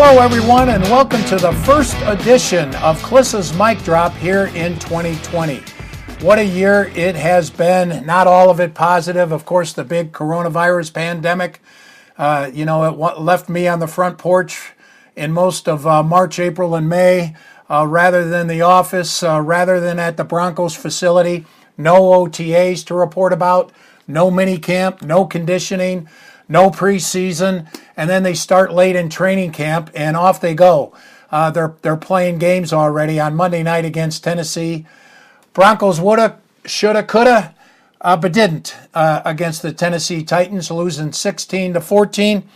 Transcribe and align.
Hello, 0.00 0.22
everyone, 0.22 0.68
and 0.68 0.80
welcome 0.84 1.24
to 1.24 1.34
the 1.34 1.50
first 1.64 1.96
edition 2.02 2.72
of 2.76 3.02
Klis's 3.02 3.52
Mic 3.54 3.82
Drop 3.82 4.14
here 4.14 4.46
in 4.54 4.78
2020. 4.78 5.60
What 6.20 6.38
a 6.38 6.44
year 6.44 6.92
it 6.94 7.16
has 7.16 7.50
been. 7.50 8.06
Not 8.06 8.28
all 8.28 8.48
of 8.48 8.60
it 8.60 8.74
positive. 8.74 9.32
Of 9.32 9.44
course, 9.44 9.72
the 9.72 9.82
big 9.82 10.12
coronavirus 10.12 10.94
pandemic, 10.94 11.60
uh, 12.16 12.48
you 12.54 12.64
know, 12.64 12.84
it 12.84 13.18
left 13.18 13.48
me 13.48 13.66
on 13.66 13.80
the 13.80 13.88
front 13.88 14.18
porch 14.18 14.70
in 15.16 15.32
most 15.32 15.68
of 15.68 15.84
uh, 15.84 16.04
March, 16.04 16.38
April, 16.38 16.76
and 16.76 16.88
May 16.88 17.34
uh, 17.68 17.84
rather 17.84 18.28
than 18.28 18.46
the 18.46 18.60
office, 18.60 19.24
uh, 19.24 19.40
rather 19.40 19.80
than 19.80 19.98
at 19.98 20.16
the 20.16 20.24
Broncos 20.24 20.76
facility. 20.76 21.44
No 21.76 22.02
OTAs 22.24 22.86
to 22.86 22.94
report 22.94 23.32
about, 23.32 23.72
no 24.06 24.30
mini 24.30 24.58
camp, 24.58 25.02
no 25.02 25.26
conditioning 25.26 26.08
no 26.48 26.70
preseason, 26.70 27.66
and 27.96 28.08
then 28.08 28.22
they 28.22 28.34
start 28.34 28.72
late 28.72 28.96
in 28.96 29.10
training 29.10 29.52
camp 29.52 29.90
and 29.94 30.16
off 30.16 30.40
they 30.40 30.54
go. 30.54 30.94
Uh, 31.30 31.50
they're 31.50 31.74
they're 31.82 31.96
playing 31.96 32.38
games 32.38 32.72
already 32.72 33.20
on 33.20 33.36
Monday 33.36 33.62
night 33.62 33.84
against 33.84 34.24
Tennessee. 34.24 34.86
Broncos 35.52 36.00
woulda, 36.00 36.38
shoulda, 36.64 37.02
coulda, 37.02 37.54
uh, 38.00 38.16
but 38.16 38.32
didn't 38.32 38.74
uh, 38.94 39.22
against 39.24 39.62
the 39.62 39.72
Tennessee 39.72 40.22
Titans, 40.22 40.70
losing 40.70 41.12
16 41.12 41.74
to 41.74 41.80
14. 41.80 42.48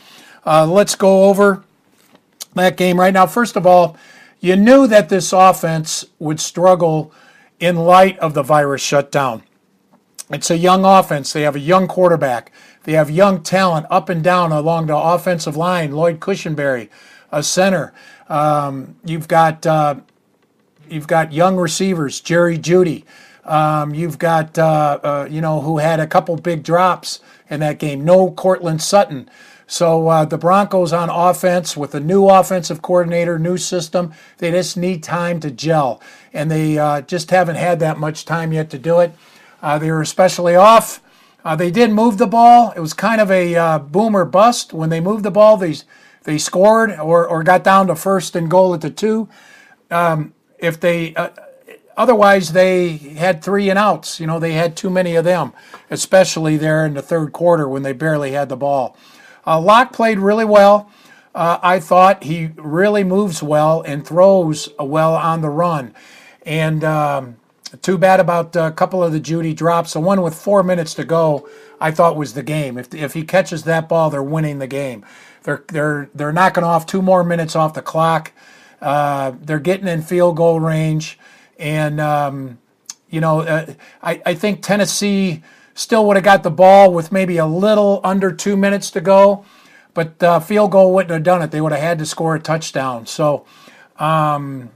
Uh, 0.46 0.66
let's 0.66 0.94
go 0.94 1.24
over 1.24 1.64
that 2.54 2.76
game 2.76 2.98
right 2.98 3.12
now. 3.12 3.26
First 3.26 3.56
of 3.56 3.66
all, 3.66 3.96
you 4.40 4.56
knew 4.56 4.86
that 4.86 5.08
this 5.08 5.32
offense 5.32 6.04
would 6.18 6.40
struggle 6.40 7.12
in 7.60 7.76
light 7.76 8.18
of 8.18 8.34
the 8.34 8.42
virus 8.42 8.82
shutdown. 8.82 9.42
It's 10.30 10.50
a 10.50 10.56
young 10.56 10.84
offense. 10.84 11.32
They 11.32 11.42
have 11.42 11.56
a 11.56 11.60
young 11.60 11.86
quarterback. 11.86 12.50
They 12.84 12.92
have 12.92 13.10
young 13.10 13.42
talent 13.42 13.86
up 13.90 14.08
and 14.08 14.22
down 14.22 14.52
along 14.52 14.86
the 14.86 14.96
offensive 14.96 15.56
line. 15.56 15.92
Lloyd 15.92 16.20
Cushenberry, 16.20 16.88
a 17.30 17.42
center. 17.42 17.92
Um, 18.28 18.96
you've 19.04 19.28
got 19.28 19.66
uh, 19.66 19.96
you've 20.88 21.06
got 21.06 21.32
young 21.32 21.56
receivers, 21.56 22.20
Jerry 22.20 22.58
Jeudy. 22.58 23.04
Um, 23.44 23.94
you've 23.94 24.18
got 24.18 24.58
uh, 24.58 24.98
uh, 25.02 25.28
you 25.30 25.40
know 25.40 25.60
who 25.60 25.78
had 25.78 26.00
a 26.00 26.06
couple 26.06 26.36
big 26.36 26.62
drops 26.62 27.20
in 27.50 27.60
that 27.60 27.78
game. 27.78 28.04
No 28.04 28.30
Courtland 28.30 28.82
Sutton. 28.82 29.28
So 29.66 30.08
uh, 30.08 30.24
the 30.26 30.36
Broncos 30.36 30.92
on 30.92 31.08
offense 31.08 31.76
with 31.76 31.94
a 31.94 32.00
new 32.00 32.28
offensive 32.28 32.82
coordinator, 32.82 33.38
new 33.38 33.56
system, 33.56 34.12
they 34.36 34.50
just 34.50 34.76
need 34.76 35.02
time 35.02 35.40
to 35.40 35.50
gel, 35.50 36.02
and 36.34 36.50
they 36.50 36.78
uh, 36.78 37.00
just 37.00 37.30
haven't 37.30 37.56
had 37.56 37.80
that 37.80 37.98
much 37.98 38.26
time 38.26 38.52
yet 38.52 38.68
to 38.70 38.78
do 38.78 39.00
it. 39.00 39.12
Uh, 39.62 39.78
they 39.78 39.90
were 39.90 40.02
especially 40.02 40.56
off 40.56 41.00
uh, 41.44 41.56
they 41.56 41.70
did 41.70 41.90
move 41.90 42.18
the 42.18 42.26
ball. 42.26 42.72
It 42.76 42.80
was 42.80 42.94
kind 42.94 43.20
of 43.20 43.30
a 43.30 43.54
uh, 43.54 43.78
boomer 43.78 44.24
bust. 44.24 44.72
When 44.72 44.90
they 44.90 45.00
moved 45.00 45.24
the 45.24 45.30
ball, 45.30 45.56
they, 45.56 45.74
they 46.24 46.38
scored 46.38 46.90
or, 46.92 47.26
or 47.26 47.42
got 47.42 47.64
down 47.64 47.88
to 47.88 47.96
first 47.96 48.36
and 48.36 48.50
goal 48.50 48.74
at 48.74 48.80
the 48.80 48.90
two. 48.90 49.28
Um, 49.90 50.34
if 50.58 50.78
they 50.80 51.14
uh, 51.14 51.30
otherwise 51.96 52.52
they 52.52 52.96
had 52.96 53.42
three 53.42 53.68
and 53.68 53.78
outs. 53.78 54.20
You 54.20 54.26
know 54.26 54.38
they 54.38 54.52
had 54.52 54.76
too 54.76 54.88
many 54.88 55.16
of 55.16 55.24
them, 55.24 55.52
especially 55.90 56.56
there 56.56 56.86
in 56.86 56.94
the 56.94 57.02
third 57.02 57.32
quarter 57.32 57.68
when 57.68 57.82
they 57.82 57.92
barely 57.92 58.32
had 58.32 58.48
the 58.48 58.56
ball. 58.56 58.96
Uh, 59.46 59.60
Lock 59.60 59.92
played 59.92 60.18
really 60.18 60.44
well. 60.44 60.90
Uh, 61.34 61.58
I 61.62 61.80
thought 61.80 62.24
he 62.24 62.50
really 62.56 63.04
moves 63.04 63.42
well 63.42 63.82
and 63.82 64.06
throws 64.06 64.68
well 64.78 65.14
on 65.14 65.40
the 65.40 65.48
run, 65.48 65.94
and 66.44 66.84
um, 66.84 67.36
too 67.80 67.96
bad 67.96 68.20
about 68.20 68.54
a 68.56 68.70
couple 68.70 69.02
of 69.02 69.12
the 69.12 69.20
Jeudy 69.20 69.54
drops. 69.54 69.94
The 69.94 70.00
one 70.00 70.20
with 70.22 70.34
four 70.34 70.62
minutes 70.62 70.94
to 70.94 71.04
go, 71.04 71.48
I 71.80 71.90
thought 71.90 72.16
was 72.16 72.34
the 72.34 72.42
game. 72.42 72.76
If, 72.76 72.94
if 72.94 73.14
he 73.14 73.24
catches 73.24 73.64
that 73.64 73.88
ball, 73.88 74.10
they're 74.10 74.22
winning 74.22 74.58
the 74.58 74.66
game. 74.66 75.04
They're 75.44 75.64
they're 75.68 76.10
they're 76.14 76.32
knocking 76.32 76.64
off 76.64 76.86
two 76.86 77.02
more 77.02 77.24
minutes 77.24 77.56
off 77.56 77.74
the 77.74 77.82
clock. 77.82 78.32
Uh, 78.80 79.32
they're 79.40 79.58
getting 79.60 79.88
in 79.88 80.02
field 80.02 80.36
goal 80.36 80.60
range, 80.60 81.18
and 81.58 82.00
um, 82.00 82.58
you 83.10 83.20
know 83.20 83.40
uh, 83.40 83.74
I 84.02 84.22
I 84.24 84.34
think 84.34 84.62
Tennessee 84.62 85.42
still 85.74 86.06
would 86.06 86.16
have 86.16 86.24
got 86.24 86.42
the 86.42 86.50
ball 86.50 86.92
with 86.92 87.10
maybe 87.10 87.38
a 87.38 87.46
little 87.46 88.00
under 88.04 88.30
two 88.32 88.56
minutes 88.56 88.90
to 88.90 89.00
go, 89.00 89.44
but 89.94 90.22
uh, 90.22 90.38
field 90.38 90.70
goal 90.70 90.94
wouldn't 90.94 91.10
have 91.10 91.22
done 91.22 91.42
it. 91.42 91.50
They 91.50 91.60
would 91.60 91.72
have 91.72 91.80
had 91.80 91.98
to 91.98 92.06
score 92.06 92.34
a 92.34 92.40
touchdown. 92.40 93.06
So. 93.06 93.46
Um, 93.98 94.70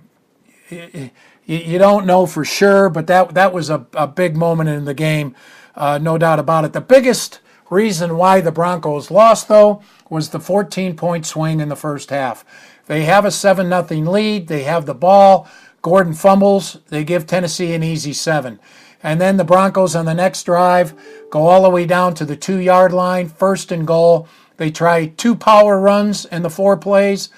you, 1.47 1.59
you 1.59 1.79
don't 1.79 2.07
know 2.07 2.27
for 2.27 2.45
sure, 2.45 2.91
but 2.91 3.07
that 3.07 3.35
that 3.35 3.53
was 3.53 3.71
a, 3.71 3.87
a 3.95 4.07
big 4.07 4.37
moment 4.37 4.69
in 4.69 4.85
the 4.85 4.95
game, 4.95 5.35
uh, 5.75 5.99
no 5.99 6.19
doubt 6.19 6.39
about 6.39 6.65
it. 6.65 6.75
The 6.75 6.81
biggest 6.81 7.41
reason 7.71 8.17
why 8.17 8.41
the 8.41 8.53
Broncos 8.53 9.11
lost, 9.11 9.49
though, 9.49 9.83
was 10.11 10.31
the 10.31 10.41
14 10.41 10.97
point 10.97 11.25
swing 11.25 11.61
in 11.61 11.69
the 11.69 11.77
first 11.77 12.11
half. 12.11 12.45
They 12.87 13.05
have 13.05 13.25
a 13.25 13.31
7 13.31 13.69
0 13.69 14.11
lead, 14.11 14.49
they 14.49 14.65
have 14.65 14.87
the 14.87 14.95
ball. 14.95 15.49
Gordon 15.83 16.15
fumbles, 16.15 16.79
they 16.89 17.05
give 17.05 17.27
Tennessee 17.27 17.73
an 17.73 17.85
easy 17.85 18.13
seven. 18.13 18.59
And 19.03 19.21
then 19.21 19.37
the 19.37 19.45
Broncos 19.45 19.95
on 19.95 20.05
the 20.05 20.15
next 20.15 20.43
drive 20.43 20.95
go 21.31 21.47
all 21.47 21.63
the 21.63 21.71
way 21.71 21.87
down 21.87 22.15
to 22.15 22.25
the 22.25 22.37
two 22.37 22.59
yard 22.59 22.93
line, 22.93 23.29
first 23.29 23.71
and 23.71 23.87
goal. 23.87 24.27
They 24.57 24.71
try 24.71 25.07
two 25.07 25.37
power 25.37 25.79
runs 25.79 26.25
in 26.25 26.43
the 26.43 26.51
four 26.51 26.77
plays. 26.77 27.29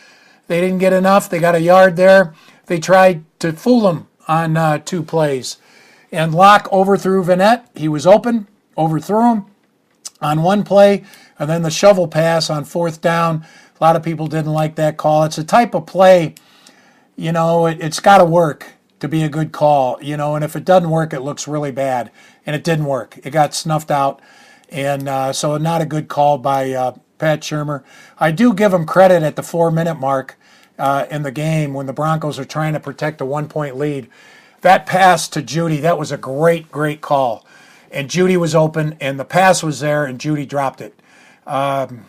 They 0.47 0.63
didn't 0.63 0.79
get 0.79 0.95
enough. 0.95 1.29
They 1.29 1.41
got 1.41 1.57
a 1.57 1.61
yard 1.61 1.97
there. 1.97 2.33
They 2.67 2.79
tried 2.79 3.25
to 3.39 3.53
fool 3.53 3.89
him 3.89 4.07
on 4.27 4.57
uh, 4.57 4.79
two 4.79 5.03
plays. 5.03 5.59
And 6.11 6.35
Lock 6.35 6.69
overthrew 6.73 7.23
Vannett. 7.25 7.65
He 7.77 7.89
was 7.89 8.07
open, 8.07 8.47
overthrew 8.77 9.33
him 9.33 9.47
on 10.21 10.43
one 10.43 10.65
play, 10.65 11.05
and 11.39 11.49
then 11.49 11.63
the 11.63 11.71
shovel 11.71 12.09
pass 12.09 12.51
on 12.51 12.65
fourth 12.65 13.01
down. 13.01 13.45
A 13.81 13.85
lot 13.85 13.97
of 13.97 14.03
people 14.03 14.27
didn't 14.27 14.53
like 14.53 14.75
that 14.77 14.97
call. 14.97 15.25
It's 15.25 15.39
a 15.39 15.45
type 15.45 15.75
of 15.75 15.87
play, 15.87 16.35
you 17.17 17.33
know, 17.33 17.67
it, 17.67 17.81
has 17.83 18.01
got 18.01 18.19
to 18.19 18.25
work 18.25 18.73
to 19.01 19.09
be 19.09 19.23
a 19.23 19.29
good 19.29 19.53
call, 19.53 19.99
you 20.03 20.17
know, 20.17 20.35
and 20.35 20.45
if 20.45 20.57
it 20.57 20.65
doesn't 20.65 20.91
work, 20.91 21.13
it 21.13 21.21
looks 21.21 21.47
really 21.47 21.71
bad. 21.71 22.11
And 22.45 22.57
it 22.57 22.65
didn't 22.65 22.87
work. 22.87 23.19
It 23.23 23.31
got 23.31 23.55
snuffed 23.55 23.91
out. 23.91 24.21
And 24.71 25.09
uh, 25.09 25.33
so, 25.33 25.57
not 25.59 25.81
a 25.81 25.87
good 25.87 26.09
call 26.09 26.39
by 26.39 26.73
uh, 26.73 26.97
Pat 27.19 27.41
Shurmur. 27.41 27.85
I 28.19 28.33
do 28.33 28.53
give 28.53 28.73
him 28.73 28.87
credit 28.87 29.23
at 29.23 29.37
the 29.37 29.43
four 29.43 29.71
minute 29.71 29.97
mark 29.97 30.39
uh, 30.79 31.07
in 31.11 31.23
the 31.23 31.31
game 31.31 31.75
when 31.75 31.87
the 31.87 31.93
Broncos 31.93 32.39
are 32.39 32.45
trying 32.45 32.73
to 32.73 32.81
protect 32.81 33.21
a 33.21 33.25
one 33.25 33.49
point 33.49 33.77
lead. 33.77 34.09
That 34.61 34.87
pass 34.87 35.29
to 35.29 35.43
Jeudy, 35.43 35.81
that 35.83 35.99
was 35.99 36.11
a 36.11 36.17
great, 36.17 36.71
great 36.71 37.01
call. 37.01 37.47
And 37.91 38.09
Jeudy 38.09 38.37
was 38.37 38.55
open, 38.55 38.97
and 39.01 39.19
the 39.19 39.25
pass 39.25 39.63
was 39.63 39.81
there, 39.81 40.05
and 40.05 40.19
Jeudy 40.19 40.47
dropped 40.47 40.81
it. 40.81 40.95
Um, 41.47 42.05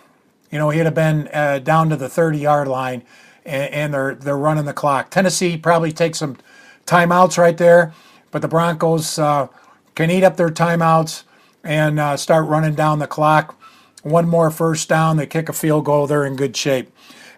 you 0.52 0.58
know, 0.58 0.70
he'd 0.70 0.80
have 0.80 0.96
been 0.96 1.30
uh, 1.32 1.60
down 1.60 1.90
to 1.90 1.96
the 1.96 2.10
30 2.10 2.40
yard 2.40 2.68
line, 2.68 3.04
and, 3.46 3.74
and, 3.74 3.94
they're, 3.94 4.16
they're 4.16 4.38
running 4.38 4.66
the 4.66 4.74
clock. 4.74 5.10
Tennessee 5.10 5.58
probably 5.58 5.92
takes 5.92 6.20
some 6.20 6.38
timeouts 6.86 7.38
right 7.38 7.58
there, 7.58 7.94
but 8.32 8.42
the 8.42 8.48
Broncos 8.48 9.20
uh, 9.20 9.48
can 9.96 10.10
eat 10.10 10.24
up 10.24 10.38
their 10.38 10.50
timeouts 10.50 11.24
and 11.64 12.00
uh, 12.00 12.18
start 12.18 12.48
running 12.48 12.74
down 12.74 13.00
the 13.00 13.08
clock. 13.08 13.56
One 14.02 14.28
more 14.28 14.50
first 14.50 14.90
down, 14.90 15.18
they 15.18 15.28
kick 15.28 15.50
a 15.50 15.54
field 15.54 15.86
goal, 15.86 16.08
they're 16.08 16.26
in 16.26 16.36
good 16.36 16.58
shape. 16.58 16.92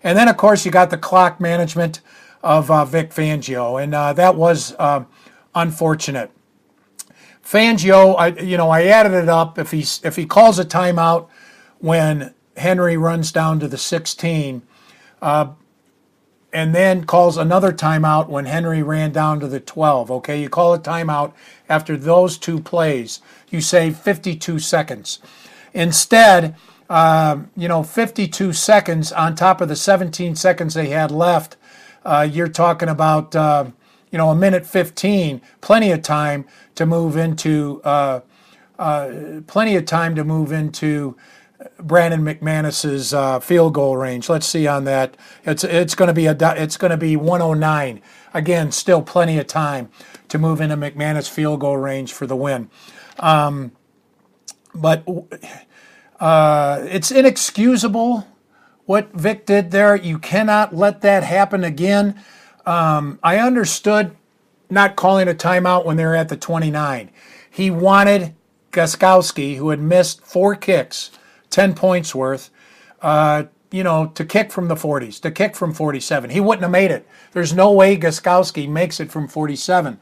And 0.04 0.18
then, 0.18 0.28
of 0.28 0.38
course, 0.38 0.66
you 0.66 0.72
got 0.72 0.90
the 0.90 0.98
clock 0.98 1.40
management 1.40 2.02
of 2.44 2.72
uh, 2.72 2.86
Vic 2.86 3.12
Fangio, 3.12 3.82
and 3.82 3.94
uh, 3.94 4.14
that 4.14 4.36
was 4.36 4.74
uh, 4.80 5.04
unfortunate. 5.54 6.32
Fangio, 7.44 8.16
I, 8.18 8.28
you 8.28 8.58
know, 8.58 8.70
I 8.70 8.84
added 8.84 9.14
it 9.14 9.30
up. 9.30 9.60
If 9.60 9.72
he 9.72 9.86
if 10.04 10.16
he 10.16 10.26
calls 10.26 10.58
a 10.58 10.66
timeout 10.66 11.28
when 11.80 12.34
Henry 12.58 12.98
runs 12.98 13.32
down 13.32 13.60
to 13.60 13.68
the 13.68 13.78
16, 13.78 14.62
uh, 15.22 15.48
and 16.54 16.76
then 16.76 17.06
calls 17.06 17.38
another 17.38 17.72
timeout 17.72 18.28
when 18.28 18.46
Henry 18.46 18.84
ran 18.84 19.12
down 19.12 19.40
to 19.40 19.48
the 19.48 19.60
12. 19.60 20.12
Okay, 20.12 20.42
you 20.42 20.50
call 20.50 20.74
a 20.74 20.80
timeout 20.80 21.34
after 21.70 21.96
those 21.96 22.38
two 22.38 22.60
plays. 22.60 23.22
You 23.50 23.62
save 23.62 23.98
52 23.98 24.60
seconds. 24.60 25.20
Instead, 25.74 26.56
um, 26.92 27.50
you 27.56 27.70
know, 27.70 27.84
52 27.84 28.52
seconds 28.52 29.14
on 29.14 29.34
top 29.34 29.62
of 29.62 29.70
the 29.70 29.78
17 29.78 30.36
seconds 30.36 30.74
they 30.74 30.90
had 30.90 31.10
left. 31.10 31.56
Uh, 32.04 32.28
you're 32.30 32.50
talking 32.50 32.90
about, 32.90 33.34
uh, 33.34 33.66
you 34.12 34.18
know, 34.18 34.30
a 34.30 34.36
minute 34.36 34.66
15, 34.66 35.42
plenty 35.62 35.92
of 35.92 36.02
time 36.02 36.44
to 36.76 36.86
move 36.86 37.16
into, 37.16 37.82
uh, 37.86 38.20
uh 38.78 39.40
plenty 39.48 39.78
of 39.78 39.86
time 39.86 40.16
to 40.16 40.26
move 40.26 40.52
into 40.52 41.16
Brandon 41.80 42.24
McManus's 42.24 43.14
uh, 43.14 43.40
field 43.40 43.74
goal 43.74 43.96
range. 43.96 44.28
Let's 44.28 44.46
see 44.46 44.68
on 44.68 44.84
that. 44.84 45.16
It's 45.46 45.64
it's 45.64 45.96
going 45.96 46.08
to 46.08 46.14
be 46.14 46.26
a 46.26 46.36
it's 46.62 46.76
going 46.76 46.92
to 46.92 46.98
be 46.98 47.16
109. 47.16 48.02
Again, 48.34 48.72
still 48.74 49.02
plenty 49.02 49.38
of 49.38 49.48
time 49.48 49.90
to 50.28 50.38
move 50.38 50.60
into 50.60 50.76
McManus 50.76 51.30
field 51.30 51.62
goal 51.62 51.78
range 51.78 52.12
for 52.12 52.28
the 52.28 52.36
win. 52.36 52.70
Um, 53.20 53.72
but 54.74 55.06
uh, 56.22 56.86
it's 56.88 57.12
inexcusable 57.12 58.28
what 58.86 59.12
Vic 59.14 59.46
did 59.48 59.72
there. 59.72 59.96
You 59.96 60.20
cannot 60.20 60.76
let 60.76 61.02
that 61.02 61.24
happen 61.24 61.64
again. 61.64 62.22
Um, 62.66 63.20
I 63.24 63.40
understood 63.40 64.16
not 64.70 64.96
calling 64.96 65.28
a 65.28 65.34
timeout 65.34 65.84
when 65.84 65.98
they 65.98 66.06
were 66.06 66.16
at 66.16 66.30
the 66.30 66.38
29. 66.38 67.10
He 67.50 67.72
wanted 67.72 68.36
Gostkowski, 68.72 69.58
who 69.58 69.70
had 69.70 69.80
missed 69.80 70.26
four 70.26 70.56
kicks, 70.56 71.10
10 71.50 71.74
points 71.74 72.14
worth, 72.14 72.52
uh, 73.02 73.46
you 73.72 73.84
know, 73.84 74.08
to 74.14 74.24
kick 74.24 74.52
from 74.52 74.68
the 74.68 74.76
40s, 74.76 75.20
to 75.22 75.32
kick 75.32 75.56
from 75.56 75.74
47. 75.74 76.30
He 76.30 76.40
wouldn't 76.40 76.62
have 76.62 76.72
made 76.72 76.92
it. 76.92 77.08
There's 77.32 77.54
no 77.54 77.72
way 77.72 77.98
Gostkowski 77.98 78.70
makes 78.70 79.00
it 79.00 79.12
from 79.12 79.28
47. 79.28 80.00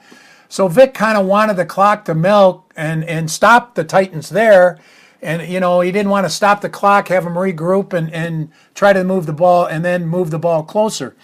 So 0.50 0.68
Vic 0.68 0.94
kind 0.94 1.18
of 1.18 1.26
wanted 1.26 1.56
the 1.56 1.66
clock 1.66 2.06
to 2.06 2.14
milk 2.14 2.74
and, 2.76 3.06
and 3.06 3.32
stop 3.32 3.76
the 3.76 3.86
Titans 3.86 4.30
there. 4.30 4.80
And, 5.22 5.48
you 5.48 5.60
know, 5.60 5.82
he 5.82 5.92
didn't 5.92 6.12
want 6.12 6.26
to 6.26 6.30
stop 6.30 6.62
the 6.62 6.70
clock, 6.70 7.10
have 7.10 7.26
them 7.26 7.34
regroup 7.34 7.94
and, 7.94 8.12
and 8.14 8.52
try 8.74 8.94
to 8.94 9.04
move 9.04 9.26
the 9.26 9.34
ball 9.34 9.66
and 9.66 9.84
then 9.84 10.08
move 10.08 10.32
the 10.32 10.40
ball 10.40 10.64
closer. 10.64 11.16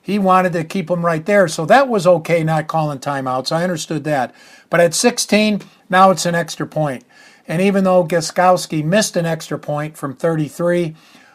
He 0.00 0.18
wanted 0.18 0.52
to 0.54 0.64
keep 0.64 0.88
them 0.88 1.04
right 1.04 1.24
there. 1.24 1.46
So 1.48 1.64
that 1.66 1.88
was 1.88 2.06
okay 2.06 2.42
not 2.42 2.66
calling 2.66 2.98
timeouts. 2.98 3.52
I 3.52 3.62
understood 3.62 4.04
that. 4.04 4.34
But 4.70 4.80
at 4.80 4.94
16, 4.94 5.62
now 5.90 6.10
it's 6.10 6.26
an 6.26 6.34
extra 6.34 6.66
point. 6.66 7.04
And 7.46 7.60
even 7.60 7.84
though 7.84 8.04
Gostkowski 8.04 8.84
missed 8.84 9.16
an 9.16 9.26
extra 9.26 9.58
point 9.58 9.96
from 9.96 10.16
33, 10.16 10.94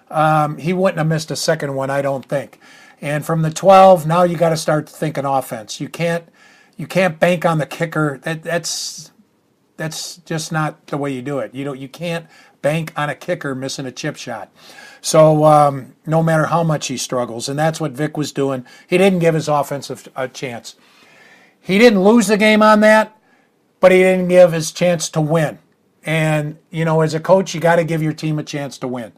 um, 0.09 0.57
he 0.57 0.73
wouldn't 0.73 0.97
have 0.97 1.07
missed 1.07 1.31
a 1.31 1.35
second 1.35 1.75
one, 1.75 1.89
I 1.89 2.01
don't 2.01 2.25
think. 2.25 2.59
And 3.01 3.25
from 3.25 3.41
the 3.41 3.51
12, 3.51 4.07
now 4.07 4.23
you 4.23 4.37
got 4.37 4.49
to 4.49 4.57
start 4.57 4.89
thinking 4.89 5.25
offense. 5.25 5.79
You 5.79 5.89
can't 5.89 6.27
you 6.77 6.85
can't 6.85 7.19
bank 7.19 7.45
on 7.45 7.57
the 7.57 7.65
kicker. 7.65 8.19
That 8.23 8.43
that's 8.43 9.11
that's 9.77 10.17
just 10.17 10.51
not 10.51 10.87
the 10.87 10.97
way 10.97 11.11
you 11.11 11.21
do 11.21 11.39
it. 11.39 11.53
You 11.55 11.65
know 11.65 11.73
you 11.73 11.87
can't 11.87 12.27
bank 12.61 12.91
on 12.97 13.09
a 13.09 13.15
kicker 13.15 13.55
missing 13.55 13.85
a 13.85 13.91
chip 13.91 14.17
shot. 14.17 14.51
So 15.01 15.45
um, 15.45 15.95
no 16.05 16.21
matter 16.21 16.47
how 16.47 16.63
much 16.63 16.87
he 16.87 16.97
struggles, 16.97 17.47
and 17.47 17.57
that's 17.57 17.79
what 17.79 17.91
Vic 17.91 18.17
was 18.17 18.31
doing. 18.31 18.65
He 18.87 18.97
didn't 18.97 19.19
give 19.19 19.35
his 19.35 19.47
offensive 19.47 20.09
a 20.15 20.27
chance. 20.27 20.75
He 21.61 21.77
didn't 21.77 22.03
lose 22.03 22.27
the 22.27 22.37
game 22.37 22.61
on 22.61 22.81
that, 22.81 23.17
but 23.79 23.91
he 23.91 23.99
didn't 23.99 24.27
give 24.27 24.51
his 24.51 24.71
chance 24.71 25.09
to 25.09 25.21
win. 25.21 25.59
And 26.03 26.57
you 26.69 26.85
know, 26.85 27.01
as 27.01 27.13
a 27.13 27.19
coach, 27.19 27.53
you 27.53 27.61
got 27.61 27.77
to 27.77 27.83
give 27.83 28.01
your 28.01 28.13
team 28.13 28.39
a 28.39 28.43
chance 28.43 28.77
to 28.79 28.87
win 28.87 29.13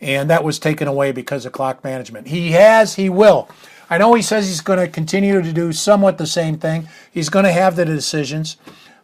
and 0.00 0.30
that 0.30 0.44
was 0.44 0.58
taken 0.58 0.88
away 0.88 1.12
because 1.12 1.44
of 1.44 1.52
clock 1.52 1.82
management. 1.82 2.28
He 2.28 2.52
has, 2.52 2.94
he 2.94 3.08
will. 3.08 3.48
I 3.90 3.98
know 3.98 4.14
he 4.14 4.22
says 4.22 4.46
he's 4.46 4.60
going 4.60 4.78
to 4.78 4.88
continue 4.88 5.40
to 5.40 5.52
do 5.52 5.72
somewhat 5.72 6.18
the 6.18 6.26
same 6.26 6.58
thing. 6.58 6.88
He's 7.10 7.28
going 7.28 7.44
to 7.44 7.52
have 7.52 7.76
the 7.76 7.84
decisions, 7.84 8.56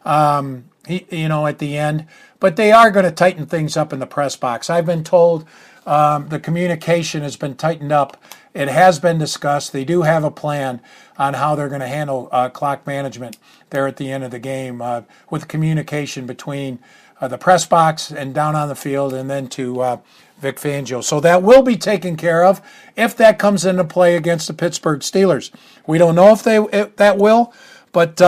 um, 0.05 0.65
you 0.89 1.29
know, 1.29 1.47
at 1.47 1.59
the 1.59 1.77
end, 1.77 2.07
but 2.41 2.57
they 2.57 2.73
are 2.73 2.91
going 2.91 3.05
to 3.05 3.11
tighten 3.11 3.47
things 3.47 3.77
up 3.77 3.93
in 3.93 3.99
the 3.99 4.07
press 4.07 4.37
box. 4.37 4.69
I've 4.69 4.87
been 4.87 5.05
told 5.05 5.47
um, 5.87 6.29
the 6.29 6.41
communication 6.41 7.23
has 7.23 7.37
been 7.37 7.55
tightened 7.55 7.93
up. 7.93 8.23
It 8.55 8.69
has 8.69 8.99
been 8.99 9.19
discussed. 9.19 9.73
They 9.73 9.85
do 9.85 10.03
have 10.03 10.25
a 10.25 10.31
plan 10.31 10.81
on 11.19 11.35
how 11.35 11.55
they're 11.55 11.69
going 11.69 11.81
to 11.81 11.89
handle 11.89 12.29
uh, 12.33 12.49
clock 12.49 12.87
management 12.87 13.37
there 13.71 13.87
at 13.87 13.97
the 13.97 14.11
end 14.11 14.25
of 14.25 14.31
the 14.31 14.39
game 14.39 14.81
uh, 14.81 15.03
with 15.31 15.49
communication 15.49 16.27
between 16.27 16.79
uh, 17.21 17.29
the 17.29 17.39
press 17.39 17.67
box 17.67 18.11
and 18.11 18.35
down 18.35 18.57
on 18.57 18.69
the 18.69 18.75
field 18.75 19.13
and 19.13 19.31
then 19.31 19.49
to 19.49 19.81
uh, 19.81 19.97
Vic 20.39 20.57
Fangio. 20.57 21.03
So 21.03 21.21
that 21.21 21.43
will 21.43 21.63
be 21.63 21.77
taken 21.77 22.17
care 22.17 22.45
of 22.45 22.61
if 22.97 23.17
that 23.17 23.39
comes 23.39 23.65
into 23.65 23.85
play 23.85 24.17
against 24.17 24.47
the 24.47 24.55
Pittsburgh 24.55 25.01
Steelers. 25.01 25.51
We 25.87 25.99
don't 25.99 26.15
know 26.15 26.33
if 26.33 26.43
they 26.43 26.59
if 26.59 26.97
that 26.97 27.19
will, 27.19 27.53
but 27.93 28.21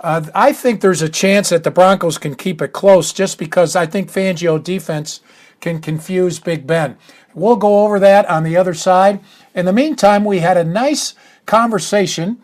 uh, 0.00 0.26
I 0.34 0.52
think 0.52 0.80
there's 0.80 1.02
a 1.02 1.08
chance 1.08 1.48
that 1.48 1.64
the 1.64 1.70
Broncos 1.70 2.18
can 2.18 2.34
keep 2.34 2.60
it 2.60 2.72
close 2.72 3.12
just 3.12 3.38
because 3.38 3.74
I 3.74 3.86
think 3.86 4.10
Fangio 4.10 4.62
defense 4.62 5.20
can 5.60 5.80
confuse 5.80 6.38
Big 6.38 6.66
Ben. 6.66 6.96
We'll 7.34 7.56
go 7.56 7.84
over 7.84 7.98
that 8.00 8.28
on 8.28 8.44
the 8.44 8.56
other 8.56 8.74
side. 8.74 9.20
In 9.54 9.66
the 9.66 9.72
meantime, 9.72 10.24
we 10.24 10.38
had 10.38 10.56
a 10.56 10.64
nice 10.64 11.14
conversation 11.44 12.38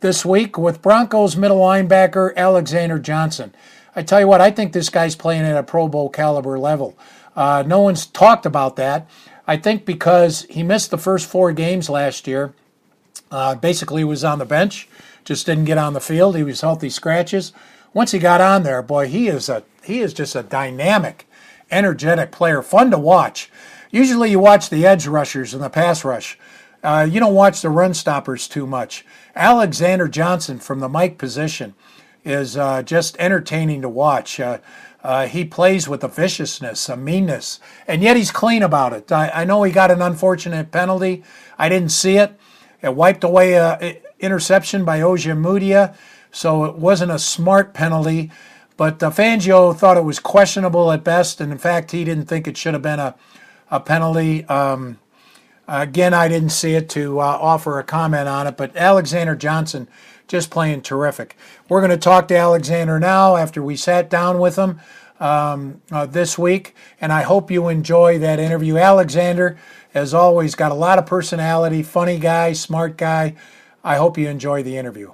this 0.00 0.24
week 0.24 0.58
with 0.58 0.82
Broncos 0.82 1.36
middle 1.36 1.58
linebacker 1.58 2.34
Alexander 2.36 2.98
Johnson. 2.98 3.54
I 3.94 4.02
tell 4.02 4.20
you 4.20 4.28
what, 4.28 4.40
I 4.40 4.50
think 4.50 4.72
this 4.72 4.90
guy's 4.90 5.16
playing 5.16 5.42
at 5.42 5.56
a 5.56 5.62
Pro 5.62 5.88
Bowl 5.88 6.10
caliber 6.10 6.58
level. 6.58 6.98
Uh, 7.34 7.64
no 7.66 7.80
one's 7.80 8.06
talked 8.06 8.46
about 8.46 8.76
that. 8.76 9.08
I 9.46 9.56
think 9.56 9.84
because 9.84 10.42
he 10.50 10.62
missed 10.62 10.90
the 10.90 10.98
first 10.98 11.28
four 11.28 11.52
games 11.52 11.88
last 11.88 12.26
year. 12.26 12.52
Uh, 13.30 13.54
basically, 13.54 14.04
was 14.04 14.22
on 14.22 14.38
the 14.38 14.44
bench, 14.44 14.88
just 15.26 15.44
didn't 15.44 15.64
get 15.64 15.76
on 15.76 15.92
the 15.92 16.00
field. 16.00 16.36
He 16.36 16.44
was 16.44 16.62
healthy 16.62 16.88
scratches. 16.88 17.52
Once 17.92 18.12
he 18.12 18.18
got 18.18 18.40
on 18.40 18.62
there, 18.62 18.80
boy, 18.80 19.08
he 19.08 19.28
is 19.28 19.48
a 19.48 19.64
he 19.82 20.00
is 20.00 20.14
just 20.14 20.34
a 20.34 20.42
dynamic, 20.42 21.28
energetic 21.70 22.30
player, 22.30 22.62
fun 22.62 22.90
to 22.92 22.98
watch. 22.98 23.50
Usually, 23.90 24.30
you 24.30 24.38
watch 24.38 24.70
the 24.70 24.86
edge 24.86 25.06
rushers 25.06 25.52
and 25.52 25.62
the 25.62 25.68
pass 25.68 26.04
rush. 26.04 26.38
Uh, 26.82 27.06
you 27.10 27.18
don't 27.18 27.34
watch 27.34 27.60
the 27.60 27.70
run 27.70 27.92
stoppers 27.92 28.46
too 28.46 28.66
much. 28.66 29.04
Alexander 29.34 30.06
Johnson 30.08 30.58
from 30.58 30.80
the 30.80 30.88
Mike 30.88 31.18
position 31.18 31.74
is 32.24 32.56
uh, 32.56 32.82
just 32.82 33.16
entertaining 33.18 33.82
to 33.82 33.88
watch. 33.88 34.38
Uh, 34.38 34.58
uh, 35.02 35.26
he 35.26 35.44
plays 35.44 35.88
with 35.88 36.04
a 36.04 36.08
viciousness, 36.08 36.88
a 36.88 36.96
meanness, 36.96 37.60
and 37.88 38.02
yet 38.02 38.16
he's 38.16 38.30
clean 38.30 38.62
about 38.62 38.92
it. 38.92 39.10
I, 39.10 39.30
I, 39.30 39.44
know 39.44 39.62
he 39.62 39.72
got 39.72 39.90
an 39.90 40.02
unfortunate 40.02 40.72
penalty. 40.72 41.22
I 41.58 41.68
didn't 41.68 41.90
see 41.90 42.16
it. 42.16 42.38
It 42.82 42.94
wiped 42.94 43.22
away 43.22 43.56
an 43.56 43.96
interception 44.20 44.84
by 44.84 45.00
Ojemudia, 45.00 45.94
so 46.30 46.64
it 46.64 46.76
wasn't 46.76 47.12
a 47.12 47.18
smart 47.18 47.74
penalty. 47.74 48.30
But 48.76 49.02
uh, 49.02 49.10
Fangio 49.10 49.74
thought 49.74 49.96
it 49.96 50.04
was 50.04 50.18
questionable 50.18 50.92
at 50.92 51.02
best, 51.02 51.40
and 51.40 51.50
in 51.50 51.58
fact, 51.58 51.92
he 51.92 52.04
didn't 52.04 52.26
think 52.26 52.46
it 52.46 52.56
should 52.56 52.74
have 52.74 52.82
been 52.82 53.00
a, 53.00 53.14
a 53.70 53.80
penalty. 53.80 54.44
Um, 54.46 54.98
again, 55.66 56.12
I 56.12 56.28
didn't 56.28 56.50
see 56.50 56.74
it 56.74 56.88
to 56.90 57.20
uh, 57.20 57.24
offer 57.24 57.78
a 57.78 57.84
comment 57.84 58.28
on 58.28 58.46
it, 58.46 58.56
but 58.56 58.76
Alexander 58.76 59.34
Johnson 59.34 59.88
just 60.28 60.50
playing 60.50 60.82
terrific. 60.82 61.36
We're 61.68 61.80
going 61.80 61.90
to 61.90 61.96
talk 61.96 62.28
to 62.28 62.36
Alexander 62.36 62.98
now 62.98 63.36
after 63.36 63.62
we 63.62 63.76
sat 63.76 64.10
down 64.10 64.38
with 64.38 64.56
him 64.56 64.80
um, 65.20 65.80
uh, 65.90 66.06
this 66.06 66.36
week, 66.36 66.74
and 67.00 67.12
I 67.12 67.22
hope 67.22 67.50
you 67.50 67.68
enjoy 67.68 68.18
that 68.18 68.38
interview. 68.38 68.76
Alexander, 68.76 69.56
as 69.94 70.12
always, 70.12 70.54
got 70.54 70.72
a 70.72 70.74
lot 70.74 70.98
of 70.98 71.06
personality, 71.06 71.82
funny 71.82 72.18
guy, 72.18 72.52
smart 72.52 72.96
guy. 72.96 73.34
I 73.86 73.94
hope 73.94 74.18
you 74.18 74.28
enjoy 74.28 74.64
the 74.64 74.76
interview. 74.76 75.12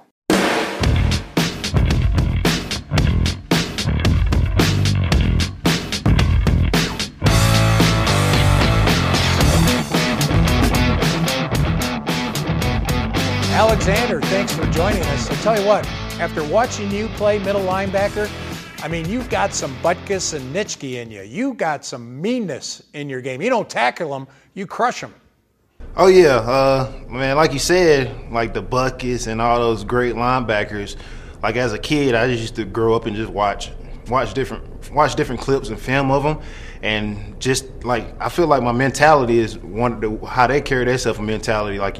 Alexander, 13.51 14.19
thanks 14.21 14.55
for 14.55 14.65
joining 14.71 15.03
us. 15.03 15.29
I'll 15.29 15.37
tell 15.43 15.61
you 15.61 15.67
what, 15.67 15.85
after 16.19 16.43
watching 16.43 16.89
you 16.89 17.09
play 17.09 17.37
middle 17.37 17.61
linebacker, 17.61 18.27
I 18.83 18.87
mean, 18.87 19.07
you've 19.07 19.29
got 19.29 19.53
some 19.53 19.75
Butkus 19.83 20.33
and 20.33 20.53
Nitschke 20.53 20.95
in 20.95 21.11
you. 21.11 21.21
You 21.21 21.53
got 21.53 21.85
some 21.85 22.19
meanness 22.19 22.81
in 22.93 23.07
your 23.07 23.21
game. 23.21 23.39
You 23.39 23.51
don't 23.51 23.69
tackle 23.69 24.09
them, 24.09 24.27
you 24.55 24.65
crush 24.65 24.99
them. 24.99 25.13
Oh 25.95 26.07
yeah, 26.07 26.37
uh, 26.37 26.91
man. 27.07 27.35
Like 27.35 27.53
you 27.53 27.59
said, 27.59 28.31
like 28.31 28.55
the 28.55 28.63
Butkus 28.63 29.27
and 29.27 29.39
all 29.39 29.59
those 29.59 29.83
great 29.83 30.15
linebackers. 30.15 30.95
Like 31.43 31.55
as 31.55 31.71
a 31.71 31.77
kid, 31.77 32.15
I 32.15 32.27
just 32.27 32.41
used 32.41 32.55
to 32.55 32.65
grow 32.65 32.95
up 32.95 33.05
and 33.05 33.15
just 33.15 33.31
watch, 33.31 33.69
watch 34.07 34.33
different, 34.33 34.91
watch 34.91 35.13
different 35.13 35.39
clips 35.39 35.69
and 35.69 35.79
film 35.79 36.09
of 36.09 36.23
them, 36.23 36.39
and 36.81 37.39
just 37.39 37.67
like 37.83 38.07
I 38.19 38.29
feel 38.29 38.47
like 38.47 38.63
my 38.63 38.71
mentality 38.71 39.37
is 39.37 39.59
one 39.59 39.99
the, 39.99 40.25
how 40.25 40.47
they 40.47 40.61
carry 40.61 40.83
themselves. 40.85 41.19
Mentality 41.19 41.77
like 41.77 41.97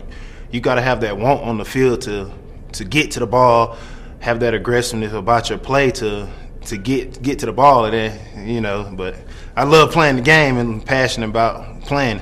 you 0.49 0.59
got 0.59 0.75
to 0.75 0.81
have 0.81 1.01
that 1.01 1.15
want 1.15 1.43
on 1.43 1.59
the 1.59 1.65
field 1.65 2.01
to 2.01 2.31
to 2.71 2.83
get 2.85 3.11
to 3.11 3.19
the 3.19 3.27
ball, 3.27 3.77
have 4.21 4.39
that 4.39 4.55
aggressiveness 4.55 5.13
about 5.13 5.51
your 5.51 5.59
play 5.59 5.91
to 5.91 6.27
to 6.65 6.77
get 6.77 7.21
get 7.21 7.37
to 7.39 7.45
the 7.45 7.53
ball, 7.53 7.85
and 7.85 7.93
then 7.93 8.47
you 8.47 8.59
know. 8.59 8.91
But 8.91 9.17
I 9.55 9.65
love 9.65 9.91
playing 9.91 10.15
the 10.15 10.23
game 10.23 10.57
and 10.57 10.83
passionate 10.83 11.29
about 11.29 11.81
playing. 11.81 12.21